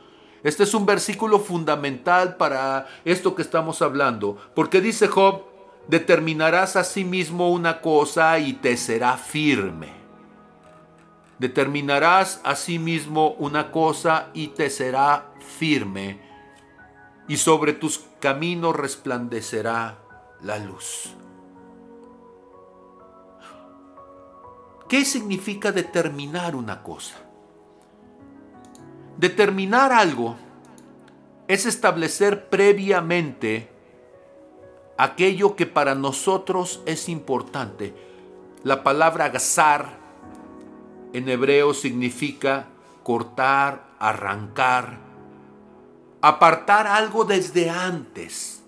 [0.43, 5.43] este es un versículo fundamental para esto que estamos hablando, porque dice Job,
[5.88, 9.93] determinarás a sí mismo una cosa y te será firme.
[11.38, 16.21] Determinarás a sí mismo una cosa y te será firme,
[17.27, 19.99] y sobre tus caminos resplandecerá
[20.41, 21.15] la luz.
[24.88, 27.15] ¿Qué significa determinar una cosa?
[29.21, 30.36] Determinar algo
[31.47, 33.69] es establecer previamente
[34.97, 37.93] aquello que para nosotros es importante.
[38.63, 39.99] La palabra gazar
[41.13, 42.69] en hebreo significa
[43.03, 44.97] cortar, arrancar,
[46.23, 48.63] apartar algo desde antes,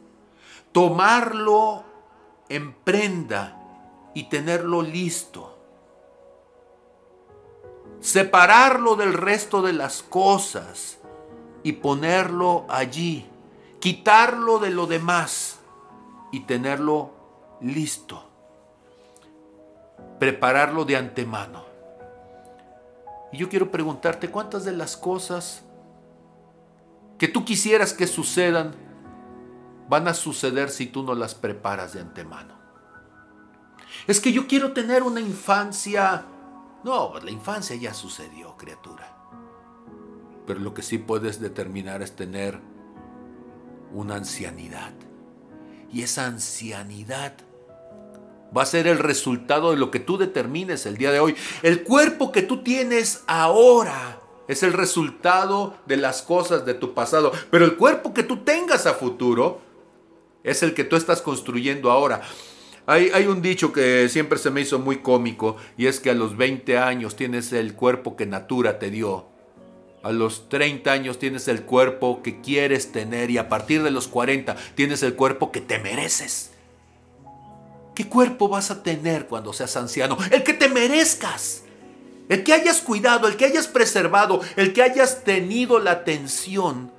[0.72, 1.84] tomarlo
[2.48, 3.60] en prenda
[4.14, 5.53] y tenerlo listo
[8.04, 10.98] separarlo del resto de las cosas
[11.64, 13.26] y ponerlo allí,
[13.80, 15.60] quitarlo de lo demás
[16.34, 17.14] y tenerlo
[17.62, 18.30] listo,
[20.20, 21.64] prepararlo de antemano.
[23.32, 25.64] Y yo quiero preguntarte cuántas de las cosas
[27.18, 28.76] que tú quisieras que sucedan
[29.88, 32.54] van a suceder si tú no las preparas de antemano.
[34.08, 36.26] Es que yo quiero tener una infancia
[36.84, 39.18] no, pues la infancia ya sucedió, criatura.
[40.46, 42.60] Pero lo que sí puedes determinar es tener
[43.94, 44.94] una ancianidad.
[45.92, 47.36] Y esa ancianidad
[48.56, 51.36] va a ser el resultado de lo que tú determines el día de hoy.
[51.62, 57.32] El cuerpo que tú tienes ahora es el resultado de las cosas de tu pasado.
[57.50, 59.62] Pero el cuerpo que tú tengas a futuro
[60.44, 62.22] es el que tú estás construyendo ahora.
[62.86, 66.36] Hay, un dicho que siempre se me hizo muy cómico y es que a los
[66.36, 69.28] 20 años tienes el cuerpo que Natura te dio.
[70.04, 74.10] A los 30 años tienes el cuerpo que quieres tener y a partir de los
[74.10, 76.52] 40 tienes el cuerpo que te mereces.
[77.96, 80.18] ¿Qué cuerpo vas a tener cuando seas anciano?
[80.32, 81.64] El que te merezcas.
[82.28, 86.92] El que hayas cuidado, el que hayas preservado, el que hayas tenido la atención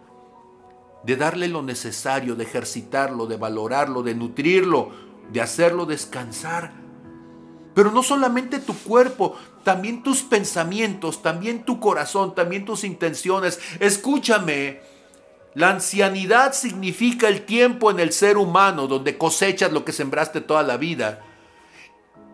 [1.02, 4.92] de darle lo necesario, de ejercitarlo, de valorarlo, de nutrirlo,
[5.32, 6.72] de hacerlo descansar.
[7.74, 13.58] Pero no solamente tu cuerpo, también tus pensamientos, también tu corazón, también tus intenciones.
[13.80, 14.80] Escúchame,
[15.54, 20.62] la ancianidad significa el tiempo en el ser humano donde cosechas lo que sembraste toda
[20.62, 21.24] la vida.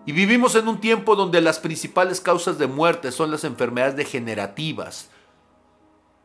[0.07, 5.11] Y vivimos en un tiempo donde las principales causas de muerte son las enfermedades degenerativas.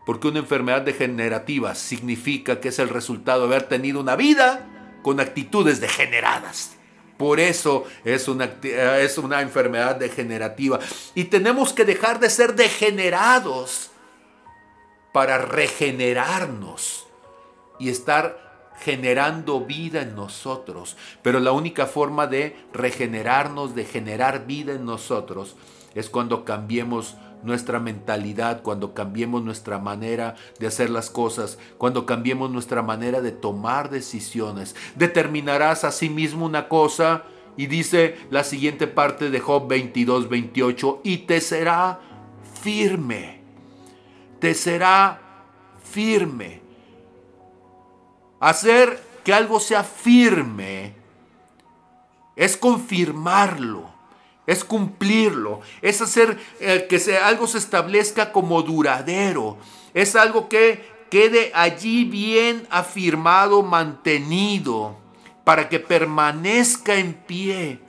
[0.06, 4.66] Porque una enfermedad degenerativa significa que es el resultado de haber tenido una vida
[5.06, 6.78] con actitudes degeneradas.
[7.16, 10.80] Por eso es una, es una enfermedad degenerativa.
[11.14, 13.92] Y tenemos que dejar de ser degenerados
[15.14, 17.06] para regenerarnos
[17.78, 20.98] y estar generando vida en nosotros.
[21.22, 25.56] Pero la única forma de regenerarnos, de generar vida en nosotros,
[25.94, 27.16] es cuando cambiemos
[27.46, 33.32] nuestra mentalidad, cuando cambiemos nuestra manera de hacer las cosas, cuando cambiemos nuestra manera de
[33.32, 34.76] tomar decisiones.
[34.96, 37.24] Determinarás a sí mismo una cosa
[37.58, 42.00] y dice la siguiente parte de Job 22, 28, y te será
[42.62, 43.42] firme,
[44.40, 45.22] te será
[45.84, 46.62] firme.
[48.40, 50.94] Hacer que algo sea firme
[52.36, 53.95] es confirmarlo
[54.48, 59.58] es cumplirlo, es hacer eh, que algo se establezca como duradero,
[59.94, 64.98] es algo que quede allí bien afirmado, mantenido,
[65.44, 67.80] para que permanezca en pie,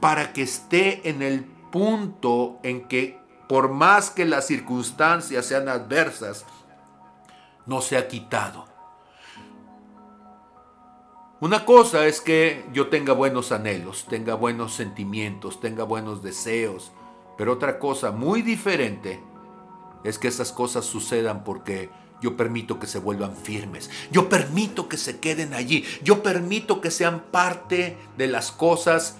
[0.00, 3.18] para que esté en el punto en que
[3.48, 6.44] por más que las circunstancias sean adversas,
[7.66, 8.73] no sea quitado.
[11.44, 16.90] Una cosa es que yo tenga buenos anhelos, tenga buenos sentimientos, tenga buenos deseos,
[17.36, 19.22] pero otra cosa muy diferente
[20.04, 21.90] es que esas cosas sucedan porque
[22.22, 26.90] yo permito que se vuelvan firmes, yo permito que se queden allí, yo permito que
[26.90, 29.18] sean parte de las cosas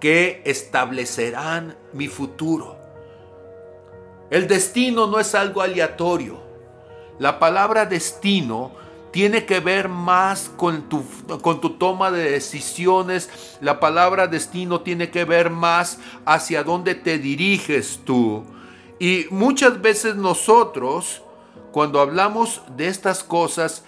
[0.00, 2.78] que establecerán mi futuro.
[4.30, 6.40] El destino no es algo aleatorio.
[7.18, 11.04] La palabra destino tiene que ver más con tu,
[11.40, 13.58] con tu toma de decisiones.
[13.60, 18.44] La palabra destino tiene que ver más hacia dónde te diriges tú.
[18.98, 21.22] Y muchas veces nosotros,
[21.72, 23.84] cuando hablamos de estas cosas,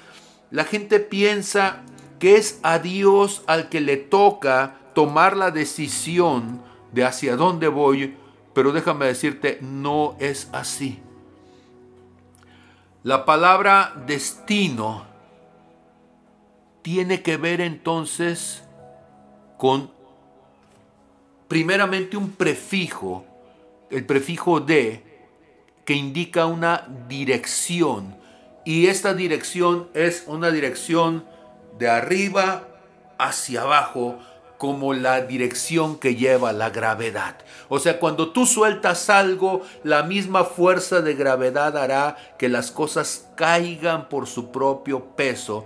[0.50, 1.82] la gente piensa
[2.18, 6.62] que es a Dios al que le toca tomar la decisión
[6.92, 8.16] de hacia dónde voy,
[8.52, 11.00] pero déjame decirte, no es así.
[13.02, 15.09] La palabra destino
[16.82, 18.62] tiene que ver entonces
[19.58, 19.90] con
[21.48, 23.24] primeramente un prefijo,
[23.90, 25.04] el prefijo de,
[25.84, 28.16] que indica una dirección.
[28.64, 31.24] Y esta dirección es una dirección
[31.78, 32.68] de arriba
[33.18, 34.18] hacia abajo,
[34.58, 37.38] como la dirección que lleva la gravedad.
[37.70, 43.30] O sea, cuando tú sueltas algo, la misma fuerza de gravedad hará que las cosas
[43.36, 45.64] caigan por su propio peso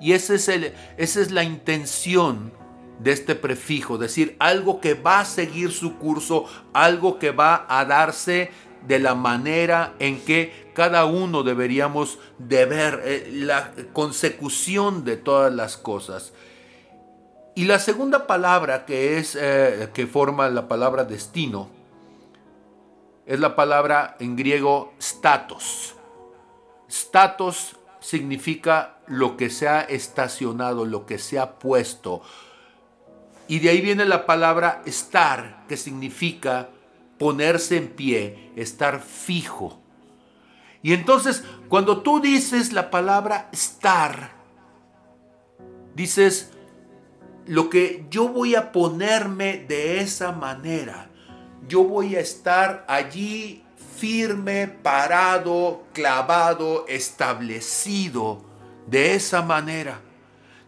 [0.00, 2.52] y es el, esa es la intención
[2.98, 7.84] de este prefijo, decir algo que va a seguir su curso, algo que va a
[7.84, 8.50] darse
[8.86, 15.52] de la manera en que cada uno deberíamos de ver eh, la consecución de todas
[15.52, 16.32] las cosas.
[17.54, 21.70] Y la segunda palabra que es eh, que forma la palabra destino
[23.26, 25.94] es la palabra en griego status.
[26.88, 32.22] Status significa lo que se ha estacionado, lo que se ha puesto.
[33.48, 36.68] Y de ahí viene la palabra estar, que significa
[37.18, 39.80] ponerse en pie, estar fijo.
[40.82, 44.32] Y entonces, cuando tú dices la palabra estar,
[45.94, 46.52] dices,
[47.46, 51.10] lo que yo voy a ponerme de esa manera,
[51.66, 53.64] yo voy a estar allí
[53.98, 58.42] firme, parado, clavado, establecido
[58.86, 60.00] de esa manera.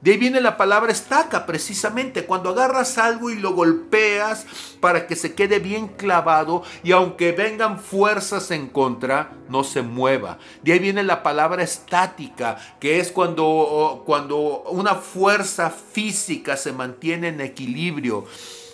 [0.01, 4.47] De ahí viene la palabra estaca, precisamente, cuando agarras algo y lo golpeas
[4.81, 10.39] para que se quede bien clavado y aunque vengan fuerzas en contra, no se mueva.
[10.63, 17.29] De ahí viene la palabra estática, que es cuando, cuando una fuerza física se mantiene
[17.29, 18.25] en equilibrio.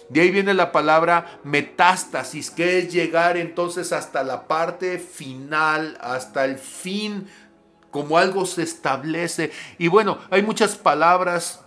[0.08, 6.44] De ahí viene la palabra metástasis, que es llegar entonces hasta la parte final, hasta
[6.44, 7.26] el fin,
[7.90, 9.50] como algo se establece.
[9.78, 11.64] Y bueno, hay muchas palabras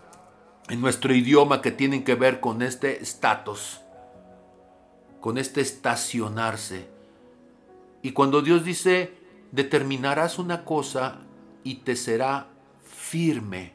[0.69, 3.81] en nuestro idioma que tienen que ver con este estatus,
[5.19, 6.87] con este estacionarse.
[8.01, 9.13] Y cuando Dios dice,
[9.51, 11.17] determinarás una cosa
[11.63, 12.47] y te será
[12.85, 13.73] firme,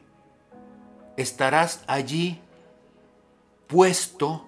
[1.17, 2.41] estarás allí
[3.67, 4.44] puesto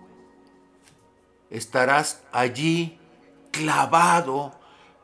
[1.50, 3.00] estarás allí
[3.52, 4.52] clavado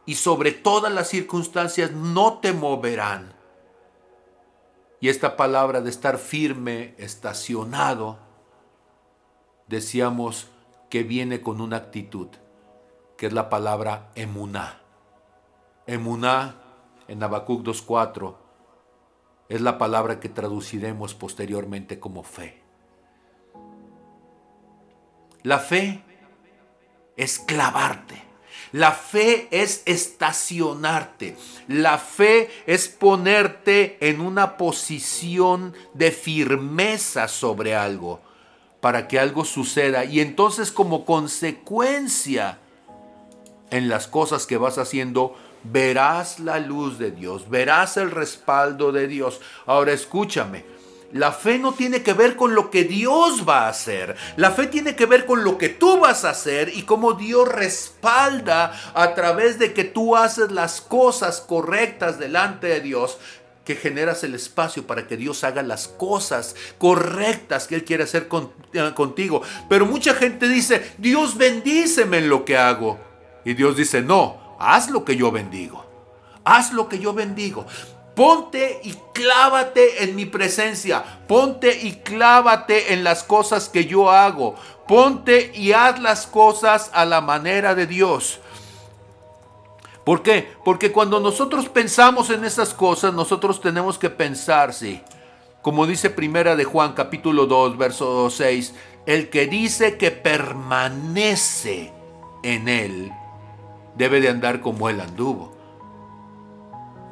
[0.05, 3.33] y sobre todas las circunstancias no te moverán.
[4.99, 8.19] Y esta palabra de estar firme, estacionado,
[9.67, 10.47] decíamos
[10.89, 12.29] que viene con una actitud,
[13.17, 14.81] que es la palabra emuná.
[15.87, 16.55] Emuná
[17.07, 18.35] en Habacuc 2.4
[19.49, 22.61] es la palabra que traduciremos posteriormente como fe.
[25.43, 26.03] La fe
[27.17, 28.21] es clavarte.
[28.71, 31.37] La fe es estacionarte.
[31.67, 38.19] La fe es ponerte en una posición de firmeza sobre algo
[38.81, 40.05] para que algo suceda.
[40.05, 42.59] Y entonces como consecuencia
[43.69, 49.07] en las cosas que vas haciendo, verás la luz de Dios, verás el respaldo de
[49.07, 49.39] Dios.
[49.65, 50.65] Ahora escúchame,
[51.13, 54.15] la fe no tiene que ver con lo que Dios va a hacer.
[54.35, 57.47] La fe tiene que ver con lo que tú vas a hacer y cómo Dios
[57.47, 63.19] respalda a través de que tú haces las cosas correctas delante de Dios
[63.63, 68.27] que generas el espacio para que Dios haga las cosas correctas que Él quiere hacer
[68.73, 69.43] eh, contigo.
[69.69, 72.99] Pero mucha gente dice, Dios bendíceme en lo que hago.
[73.45, 75.85] Y Dios dice, no, haz lo que yo bendigo.
[76.43, 77.65] Haz lo que yo bendigo.
[78.15, 81.03] Ponte y clávate en mi presencia.
[81.27, 84.55] Ponte y clávate en las cosas que yo hago.
[84.87, 88.39] Ponte y haz las cosas a la manera de Dios.
[90.03, 90.47] ¿Por qué?
[90.65, 95.01] Porque cuando nosotros pensamos en esas cosas, nosotros tenemos que pensar, sí.
[95.61, 98.73] Como dice Primera de Juan capítulo 2, verso 6,
[99.05, 101.93] el que dice que permanece
[102.43, 103.11] en él
[103.95, 105.52] debe de andar como él anduvo.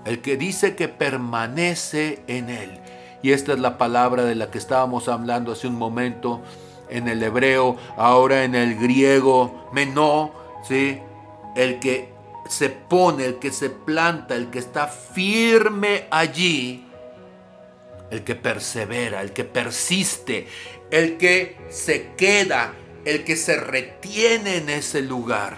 [0.05, 2.79] El que dice que permanece en él.
[3.21, 6.41] Y esta es la palabra de la que estábamos hablando hace un momento
[6.89, 10.33] en el hebreo, ahora en el griego, menó,
[10.67, 10.99] ¿sí?
[11.55, 12.11] El que
[12.49, 16.85] se pone, el que se planta, el que está firme allí,
[18.09, 20.47] el que persevera, el que persiste,
[20.91, 22.73] el que se queda,
[23.05, 25.57] el que se retiene en ese lugar,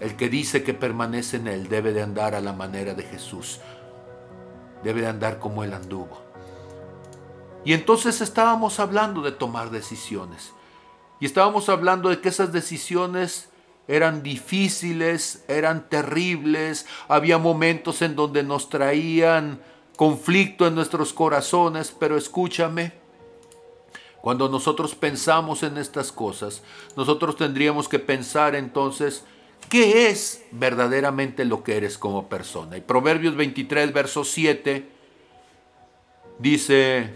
[0.00, 3.60] el que dice que permanece en él, debe de andar a la manera de Jesús,
[4.82, 6.22] debe de andar como él anduvo.
[7.64, 10.52] Y entonces estábamos hablando de tomar decisiones.
[11.20, 13.50] Y estábamos hablando de que esas decisiones
[13.86, 19.60] eran difíciles, eran terribles, había momentos en donde nos traían
[19.96, 22.94] conflicto en nuestros corazones, pero escúchame,
[24.22, 26.62] cuando nosotros pensamos en estas cosas,
[26.96, 29.24] nosotros tendríamos que pensar entonces,
[29.68, 32.76] ¿qué es verdaderamente lo que eres como persona?
[32.76, 34.88] Y Proverbios 23, verso 7
[36.38, 37.10] dice,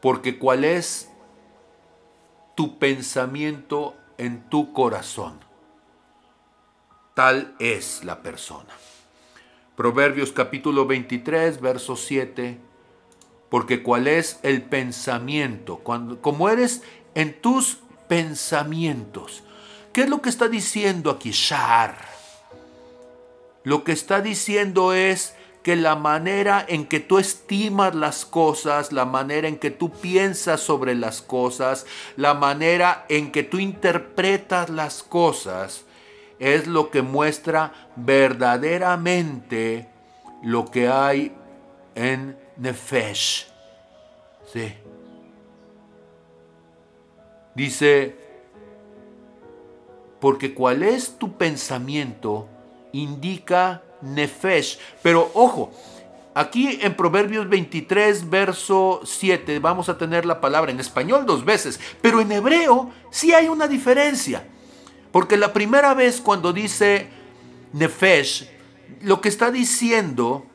[0.00, 1.10] porque cuál es
[2.54, 5.40] tu pensamiento en tu corazón.
[7.14, 8.68] Tal es la persona.
[9.76, 12.58] Proverbios capítulo 23, verso 7.
[13.48, 16.82] Porque cuál es el pensamiento, cuando, como eres
[17.14, 17.78] en tus
[18.08, 19.42] pensamientos.
[19.92, 21.96] ¿Qué es lo que está diciendo aquí Shar?
[23.64, 29.04] Lo que está diciendo es que la manera en que tú estimas las cosas, la
[29.04, 31.86] manera en que tú piensas sobre las cosas,
[32.16, 35.84] la manera en que tú interpretas las cosas,
[36.38, 39.88] es lo que muestra verdaderamente
[40.42, 41.34] lo que hay
[41.94, 43.46] en Nefesh.
[44.50, 44.72] Sí.
[47.54, 48.16] Dice,
[50.20, 52.46] porque cuál es tu pensamiento
[52.92, 54.78] indica Nefesh.
[55.02, 55.72] Pero ojo,
[56.34, 61.80] aquí en Proverbios 23, verso 7, vamos a tener la palabra en español dos veces,
[62.00, 64.46] pero en hebreo sí hay una diferencia.
[65.12, 67.08] Porque la primera vez cuando dice
[67.72, 68.48] Nefesh,
[69.02, 70.46] lo que está diciendo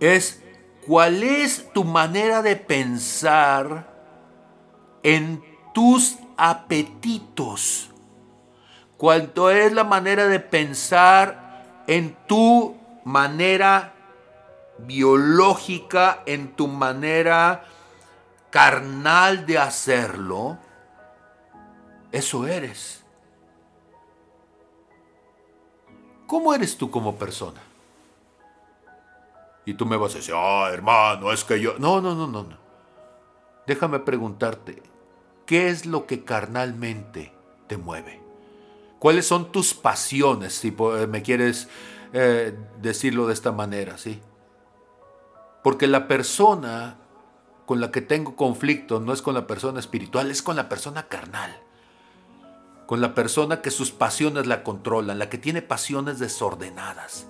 [0.00, 0.42] es
[0.86, 3.92] cuál es tu manera de pensar
[5.02, 5.42] en
[5.74, 7.90] tus apetitos.
[8.96, 13.92] Cuánto es la manera de pensar en tu manera
[14.78, 17.64] biológica, en tu manera
[18.50, 20.58] carnal de hacerlo,
[22.10, 23.04] eso eres.
[26.26, 27.60] ¿Cómo eres tú como persona?
[29.64, 31.74] Y tú me vas a decir, ah, hermano, es que yo...
[31.78, 32.56] No, no, no, no, no.
[33.66, 34.82] Déjame preguntarte,
[35.44, 37.32] ¿qué es lo que carnalmente
[37.66, 38.25] te mueve?
[39.06, 40.52] ¿Cuáles son tus pasiones?
[40.52, 40.74] Si
[41.08, 41.68] me quieres
[42.12, 44.20] eh, decirlo de esta manera, ¿sí?
[45.62, 46.98] Porque la persona
[47.66, 51.06] con la que tengo conflicto no es con la persona espiritual, es con la persona
[51.06, 51.56] carnal.
[52.88, 57.28] Con la persona que sus pasiones la controlan, la que tiene pasiones desordenadas.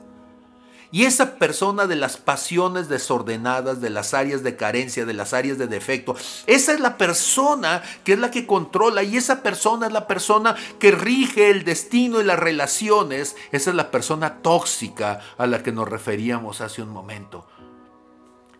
[0.97, 5.59] Y esa persona de las pasiones desordenadas, de las áreas de carencia, de las áreas
[5.59, 6.17] de defecto,
[6.47, 10.57] esa es la persona que es la que controla y esa persona es la persona
[10.79, 13.37] que rige el destino y las relaciones.
[13.53, 17.47] Esa es la persona tóxica a la que nos referíamos hace un momento.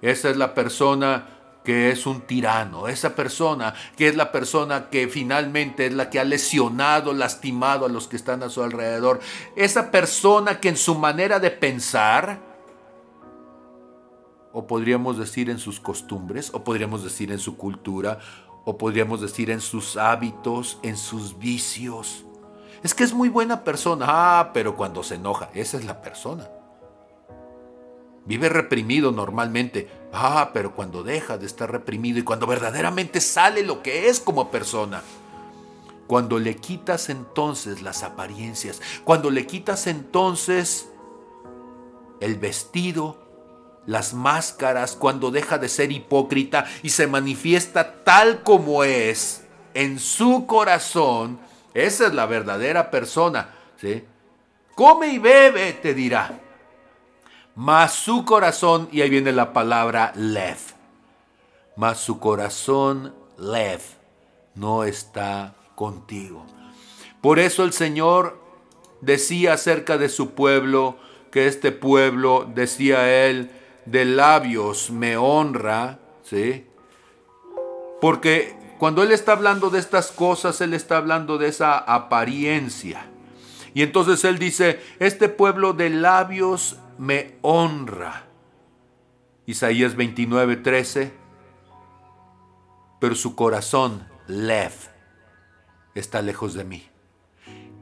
[0.03, 1.36] Esa es la persona
[1.67, 6.21] que es un tirano, esa persona que es la persona que finalmente es la que
[6.21, 9.19] ha lesionado, lastimado a los que están a su alrededor,
[9.57, 12.39] esa persona que en su manera de pensar,
[14.53, 18.21] o podríamos decir en sus costumbres, o podríamos decir en su cultura,
[18.65, 22.25] o podríamos decir en sus hábitos, en sus vicios,
[22.85, 24.07] Es que es muy buena persona.
[24.09, 26.49] Ah, pero cuando se enoja, esa es la persona.
[28.27, 29.89] Vive reprimido normalmente.
[30.13, 34.51] Ah, pero cuando deja de estar reprimido y cuando verdaderamente sale lo que es como
[34.51, 35.03] persona.
[36.07, 40.89] Cuando le quitas entonces las apariencias, cuando le quitas entonces
[42.21, 43.19] el vestido,
[43.87, 50.47] las máscaras, cuando deja de ser hipócrita y se manifiesta tal como es en su
[50.47, 51.39] corazón,
[51.75, 53.55] esa es la verdadera persona.
[53.81, 54.05] ¿sí?
[54.75, 56.41] Come y bebe, te dirá.
[57.57, 60.59] Mas su corazón, y ahí viene la palabra lev,
[61.75, 63.81] mas su corazón lev
[64.55, 66.45] no está contigo.
[67.23, 68.39] Por eso el Señor
[69.01, 70.99] decía acerca de su pueblo,
[71.31, 73.51] que este pueblo, decía él,
[73.87, 76.67] de labios me honra, ¿sí?
[78.03, 83.07] Porque cuando él está hablando de estas cosas, él está hablando de esa apariencia.
[83.73, 88.27] Y entonces él dice, este pueblo de labios me honra.
[89.47, 91.13] Isaías 29, 13.
[93.01, 94.73] Pero su corazón, Lev,
[95.95, 96.89] está lejos de mí.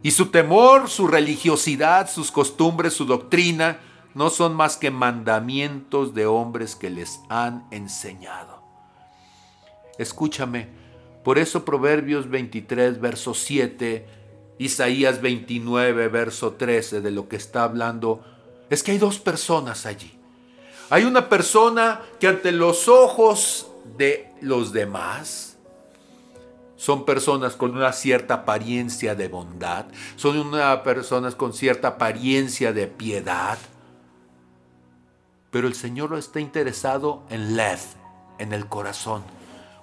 [0.03, 3.79] Y su temor, su religiosidad, sus costumbres, su doctrina,
[4.15, 8.63] no son más que mandamientos de hombres que les han enseñado.
[9.99, 10.69] Escúchame,
[11.25, 14.07] por eso Proverbios 23, verso 7,
[14.59, 18.23] Isaías 29, verso 13, de lo que está hablando,
[18.71, 20.19] es que hay dos personas allí.
[20.91, 25.57] Hay una persona que ante los ojos de los demás
[26.77, 29.87] son personas con una cierta apariencia de bondad,
[30.17, 33.59] son una personas con cierta apariencia de piedad,
[35.51, 37.79] pero el Señor está interesado en Lev,
[38.39, 39.23] en el corazón.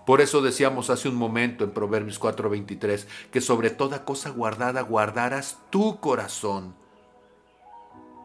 [0.05, 5.57] Por eso decíamos hace un momento en Proverbios 4:23 que sobre toda cosa guardada guardarás
[5.69, 6.75] tu corazón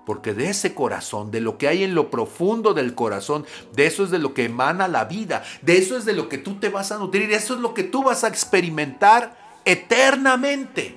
[0.06, 3.44] porque de ese corazón, de lo que hay en lo profundo del corazón,
[3.74, 6.38] de eso es de lo que emana la vida, de eso es de lo que
[6.38, 10.96] tú te vas a nutrir, eso es lo que tú vas a experimentar eternamente.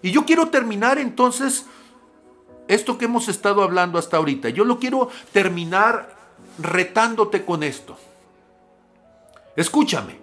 [0.00, 1.66] Y yo quiero terminar entonces
[2.68, 4.48] esto que hemos estado hablando hasta ahorita.
[4.50, 6.16] Yo lo quiero terminar
[6.56, 7.98] retándote con esto.
[9.56, 10.16] Escúchame,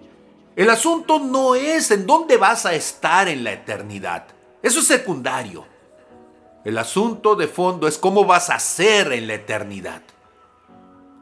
[0.56, 4.28] el asunto no es en dónde vas a estar en la eternidad.
[4.62, 5.75] Eso es secundario.
[6.66, 10.02] El asunto de fondo es cómo vas a ser en la eternidad.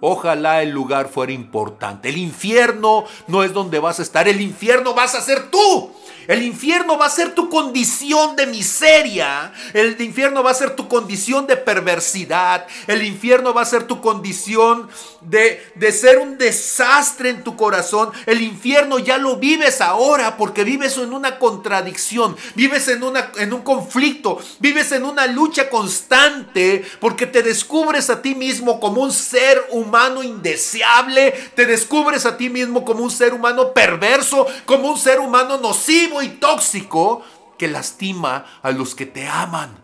[0.01, 2.09] Ojalá el lugar fuera importante.
[2.09, 5.93] El infierno no es donde vas a estar, el infierno vas a ser tú.
[6.29, 9.53] El infierno va a ser tu condición de miseria.
[9.73, 12.67] El infierno va a ser tu condición de perversidad.
[12.87, 14.89] El infierno va a ser tu condición
[15.21, 18.11] de, de ser un desastre en tu corazón.
[18.27, 22.37] El infierno ya lo vives ahora porque vives en una contradicción.
[22.55, 24.39] Vives en, una, en un conflicto.
[24.61, 30.23] Vives en una lucha constante porque te descubres a ti mismo como un ser humano
[30.23, 31.33] indeseable.
[31.55, 36.14] Te descubres a ti mismo como un ser humano perverso, como un ser humano nocivo
[36.23, 37.23] y tóxico
[37.59, 39.77] que lastima a los que te aman.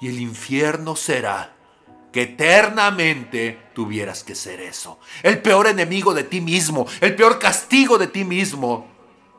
[0.00, 1.54] Y el infierno será
[2.12, 4.98] que eternamente tuvieras que ser eso.
[5.22, 8.86] El peor enemigo de ti mismo, el peor castigo de ti mismo,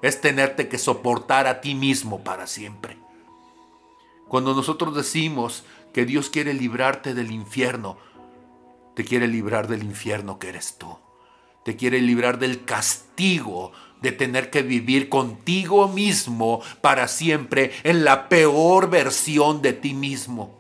[0.02, 2.98] es tenerte que soportar a ti mismo para siempre.
[4.28, 7.98] Cuando nosotros decimos que Dios quiere librarte del infierno,
[8.96, 10.98] te quiere librar del infierno que eres tú.
[11.66, 13.72] Te quiere librar del castigo
[14.02, 20.58] de tener que vivir contigo mismo para siempre en la peor versión de ti mismo.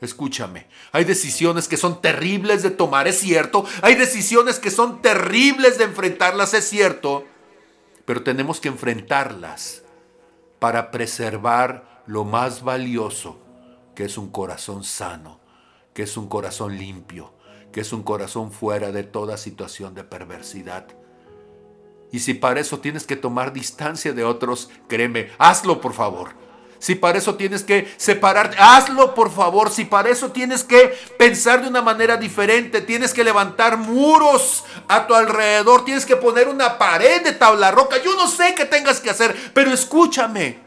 [0.00, 5.78] Escúchame, hay decisiones que son terribles de tomar, es cierto, hay decisiones que son terribles
[5.78, 7.24] de enfrentarlas, es cierto,
[8.04, 9.82] pero tenemos que enfrentarlas
[10.58, 13.38] para preservar lo más valioso,
[13.94, 15.40] que es un corazón sano,
[15.94, 17.32] que es un corazón limpio,
[17.72, 20.86] que es un corazón fuera de toda situación de perversidad
[22.14, 26.30] y si para eso tienes que tomar distancia de otros, créeme, hazlo por favor.
[26.78, 29.68] Si para eso tienes que separarte, hazlo por favor.
[29.68, 35.08] Si para eso tienes que pensar de una manera diferente, tienes que levantar muros a
[35.08, 38.00] tu alrededor, tienes que poner una pared de tabla roca.
[38.00, 40.60] Yo no sé qué tengas que hacer, pero escúchame.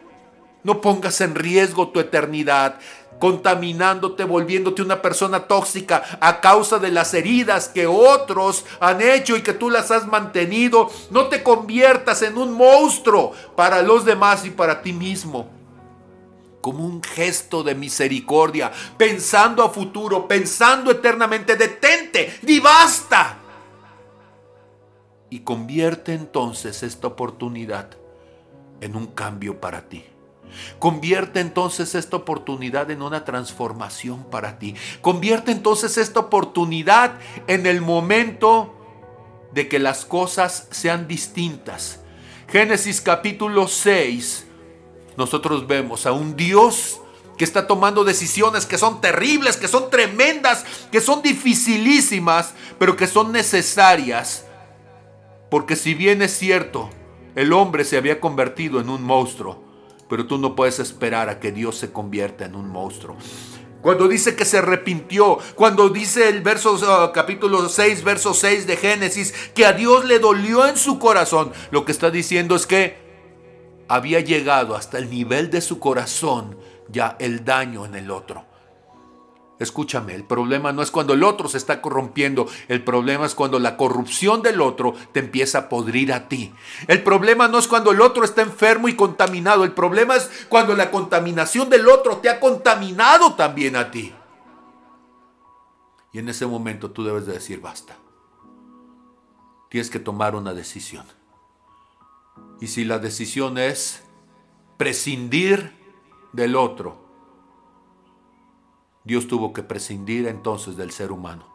[0.63, 2.77] No pongas en riesgo tu eternidad
[3.19, 9.41] contaminándote, volviéndote una persona tóxica a causa de las heridas que otros han hecho y
[9.41, 10.89] que tú las has mantenido.
[11.09, 15.49] No te conviertas en un monstruo para los demás y para ti mismo.
[16.61, 23.37] Como un gesto de misericordia, pensando a futuro, pensando eternamente, detente, di basta.
[25.29, 27.89] Y convierte entonces esta oportunidad
[28.81, 30.05] en un cambio para ti
[30.79, 34.75] Convierte entonces esta oportunidad en una transformación para ti.
[35.01, 38.73] Convierte entonces esta oportunidad en el momento
[39.53, 42.01] de que las cosas sean distintas.
[42.47, 44.45] Génesis capítulo 6,
[45.17, 47.01] nosotros vemos a un Dios
[47.37, 53.07] que está tomando decisiones que son terribles, que son tremendas, que son dificilísimas, pero que
[53.07, 54.45] son necesarias.
[55.49, 56.89] Porque si bien es cierto,
[57.35, 59.63] el hombre se había convertido en un monstruo,
[60.09, 63.17] pero tú no puedes esperar a que Dios se convierta en un monstruo.
[63.81, 68.75] Cuando dice que se arrepintió, cuando dice el verso uh, capítulo 6, verso 6 de
[68.75, 72.97] Génesis, que a Dios le dolió en su corazón, lo que está diciendo es que
[73.87, 76.57] había llegado hasta el nivel de su corazón
[76.89, 78.45] ya el daño en el otro.
[79.59, 83.57] Escúchame, el problema no es cuando el otro se está corrompiendo, el problema es cuando
[83.57, 86.53] la corrupción del otro te empieza a podrir a ti.
[86.87, 90.75] El problema no es cuando el otro está enfermo y contaminado, el problema es cuando
[90.75, 94.13] la contaminación del otro te ha contaminado también a ti.
[96.13, 97.97] Y en ese momento tú debes de decir basta.
[99.69, 101.05] Tienes que tomar una decisión.
[102.61, 104.03] Y si la decisión es
[104.77, 105.73] prescindir
[106.31, 107.06] del otro,
[109.07, 111.45] Dios tuvo que prescindir entonces del ser humano.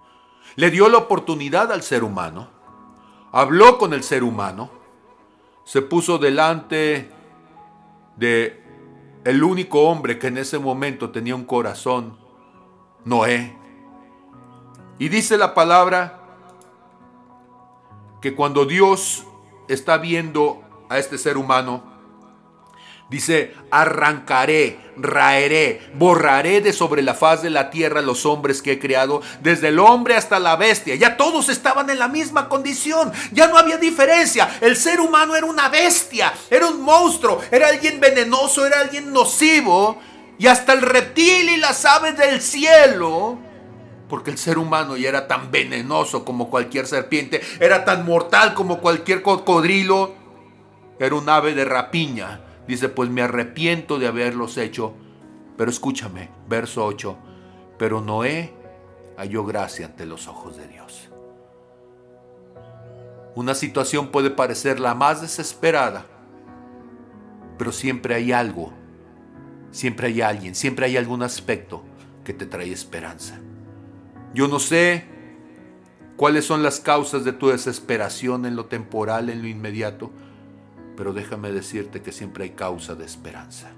[0.57, 2.49] Le dio la oportunidad al ser humano,
[3.31, 4.71] habló con el ser humano,
[5.65, 7.11] se puso delante
[8.17, 8.59] de
[9.25, 12.17] el único hombre que en ese momento tenía un corazón,
[13.05, 13.55] Noé.
[14.99, 16.21] Y dice la palabra
[18.23, 19.27] que cuando Dios
[19.69, 21.85] está viendo a este ser humano,
[23.13, 28.79] Dice, arrancaré, raeré, borraré de sobre la faz de la tierra los hombres que he
[28.79, 30.95] creado, desde el hombre hasta la bestia.
[30.95, 34.57] Ya todos estaban en la misma condición, ya no había diferencia.
[34.63, 40.01] El ser humano era una bestia, era un monstruo, era alguien venenoso, era alguien nocivo.
[40.39, 43.39] Y hasta el reptil y las aves del cielo,
[44.09, 48.79] porque el ser humano ya era tan venenoso como cualquier serpiente, era tan mortal como
[48.79, 50.15] cualquier cocodrilo,
[50.99, 54.95] era un ave de rapiña Dice, pues me arrepiento de haberlos hecho.
[55.57, 57.17] Pero escúchame, verso 8.
[57.79, 58.55] Pero Noé
[59.17, 61.09] halló gracia ante los ojos de Dios.
[63.35, 66.05] Una situación puede parecer la más desesperada,
[67.57, 68.73] pero siempre hay algo,
[69.71, 71.83] siempre hay alguien, siempre hay algún aspecto
[72.25, 73.39] que te trae esperanza.
[74.35, 75.05] Yo no sé
[76.17, 80.11] cuáles son las causas de tu desesperación en lo temporal, en lo inmediato,
[81.03, 83.73] pero déjame decirte que siempre hay causa de esperanza.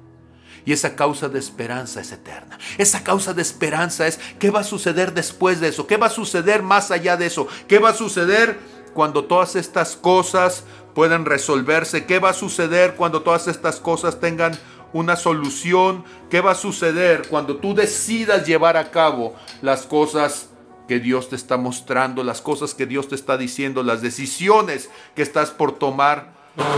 [0.67, 2.59] Y esa causa de esperanza es eterna.
[2.77, 6.11] Esa causa de esperanza es qué va a suceder después de eso, qué va a
[6.11, 8.59] suceder más allá de eso, qué va a suceder
[8.93, 10.65] cuando todas estas cosas
[10.95, 14.53] puedan resolverse, qué va a suceder cuando todas estas cosas tengan
[14.93, 20.51] una solución, qué va a suceder cuando tú decidas llevar a cabo las cosas
[20.87, 25.23] que Dios te está mostrando, las cosas que Dios te está diciendo, las decisiones que
[25.23, 26.34] estás por tomar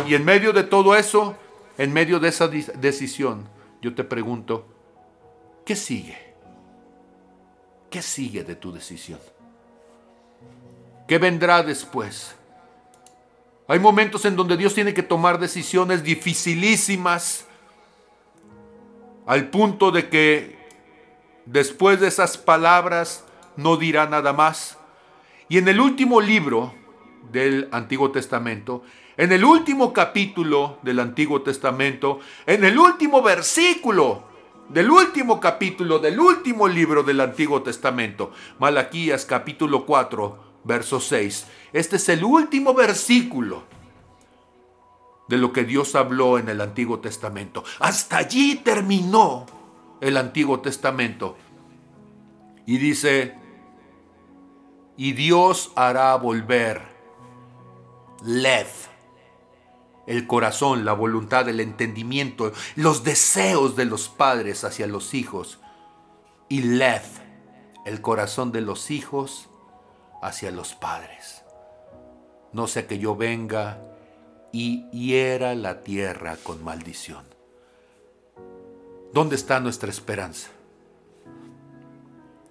[0.06, 1.36] y en medio de todo eso,
[1.78, 3.48] en medio de esa decisión,
[3.82, 4.66] yo te pregunto,
[5.64, 6.34] ¿qué sigue?
[7.90, 9.20] ¿Qué sigue de tu decisión?
[11.06, 12.34] ¿Qué vendrá después?
[13.68, 17.46] Hay momentos en donde Dios tiene que tomar decisiones dificilísimas
[19.26, 20.56] al punto de que
[21.46, 23.24] después de esas palabras
[23.56, 24.78] no dirá nada más.
[25.48, 26.74] Y en el último libro
[27.32, 28.82] del Antiguo Testamento,
[29.16, 34.24] en el último capítulo del Antiguo Testamento, en el último versículo
[34.68, 41.46] del último capítulo del último libro del Antiguo Testamento, Malaquías capítulo 4, verso 6.
[41.72, 43.62] Este es el último versículo
[45.28, 47.64] de lo que Dios habló en el Antiguo Testamento.
[47.78, 49.46] Hasta allí terminó
[50.00, 51.36] el Antiguo Testamento.
[52.66, 53.34] Y dice,
[54.96, 56.82] y Dios hará volver
[58.24, 58.66] Lev
[60.06, 65.58] el corazón, la voluntad, el entendimiento, los deseos de los padres hacia los hijos.
[66.48, 67.02] Y Lev,
[67.84, 69.48] el corazón de los hijos
[70.22, 71.42] hacia los padres.
[72.52, 73.82] No sea que yo venga
[74.52, 77.24] y hiera la tierra con maldición.
[79.12, 80.50] ¿Dónde está nuestra esperanza?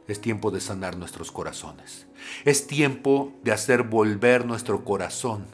[0.08, 2.06] Es tiempo de sanar nuestros corazones.
[2.44, 5.46] Es tiempo de hacer volver nuestro corazón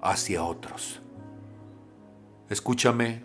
[0.00, 1.00] hacia otros.
[2.48, 3.24] Escúchame,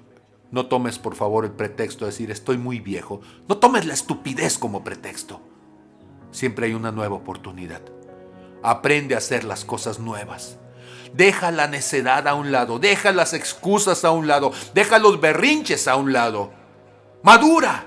[0.51, 3.21] no tomes por favor el pretexto de decir estoy muy viejo.
[3.47, 5.41] No tomes la estupidez como pretexto.
[6.31, 7.81] Siempre hay una nueva oportunidad.
[8.61, 10.57] Aprende a hacer las cosas nuevas.
[11.13, 15.87] Deja la necedad a un lado, deja las excusas a un lado, deja los berrinches
[15.87, 16.51] a un lado.
[17.21, 17.85] Madura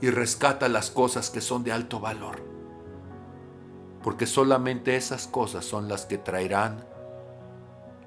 [0.00, 2.42] y rescata las cosas que son de alto valor.
[4.02, 6.84] Porque solamente esas cosas son las que traerán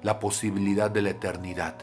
[0.04, 1.76] la posibilidad de la eternidad.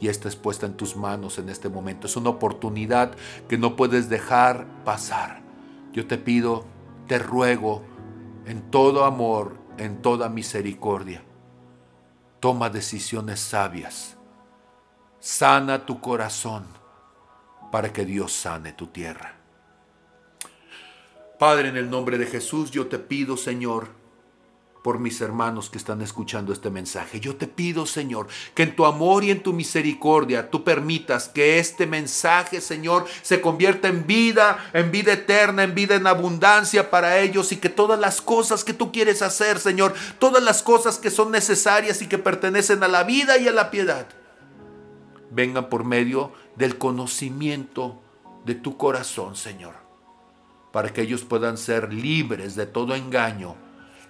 [0.00, 2.08] Y esta es puesta en tus manos en este momento.
[2.08, 3.14] Es una oportunidad
[3.48, 5.42] que no puedes dejar pasar.
[5.92, 6.64] Yo te pido,
[7.06, 7.82] te ruego,
[8.46, 11.22] en todo amor, en toda misericordia,
[12.40, 14.16] toma decisiones sabias.
[15.20, 16.64] Sana tu corazón
[17.70, 19.36] para que Dios sane tu tierra.
[21.38, 24.03] Padre, en el nombre de Jesús, yo te pido, Señor,
[24.84, 27.18] por mis hermanos que están escuchando este mensaje.
[27.18, 31.58] Yo te pido, Señor, que en tu amor y en tu misericordia tú permitas que
[31.58, 37.18] este mensaje, Señor, se convierta en vida, en vida eterna, en vida en abundancia para
[37.20, 41.08] ellos y que todas las cosas que tú quieres hacer, Señor, todas las cosas que
[41.08, 44.06] son necesarias y que pertenecen a la vida y a la piedad,
[45.30, 48.02] vengan por medio del conocimiento
[48.44, 49.76] de tu corazón, Señor,
[50.72, 53.56] para que ellos puedan ser libres de todo engaño,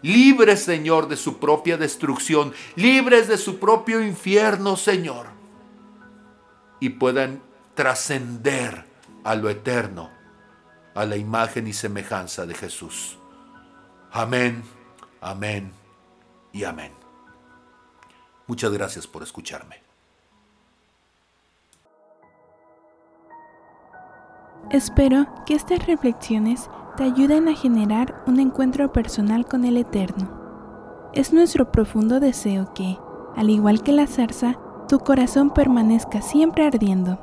[0.05, 5.27] libres, Señor, de su propia destrucción, libres de su propio infierno, Señor,
[6.79, 7.41] y puedan
[7.75, 8.85] trascender
[9.25, 10.11] a lo eterno,
[10.95, 13.19] a la imagen y semejanza de Jesús.
[14.13, 14.63] Amén,
[15.23, 15.73] amén
[16.53, 16.93] y amén.
[18.47, 19.83] Muchas gracias por escucharme.
[24.71, 30.29] Espero que estas reflexiones te ayuden a generar un encuentro personal con el Eterno.
[31.13, 32.99] Es nuestro profundo deseo que,
[33.37, 37.19] al igual que la zarza, tu corazón permanezca siempre ardiendo.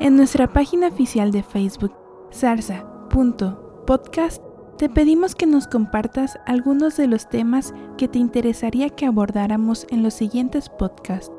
[0.00, 1.92] En nuestra página oficial de Facebook,
[2.32, 4.42] zarza.podcast,
[4.76, 10.04] te pedimos que nos compartas algunos de los temas que te interesaría que abordáramos en
[10.04, 11.32] los siguientes podcasts.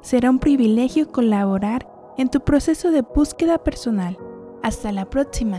[0.00, 1.86] Será un privilegio colaborar
[2.16, 4.16] en tu proceso de búsqueda personal
[4.62, 5.58] hasta la próxima.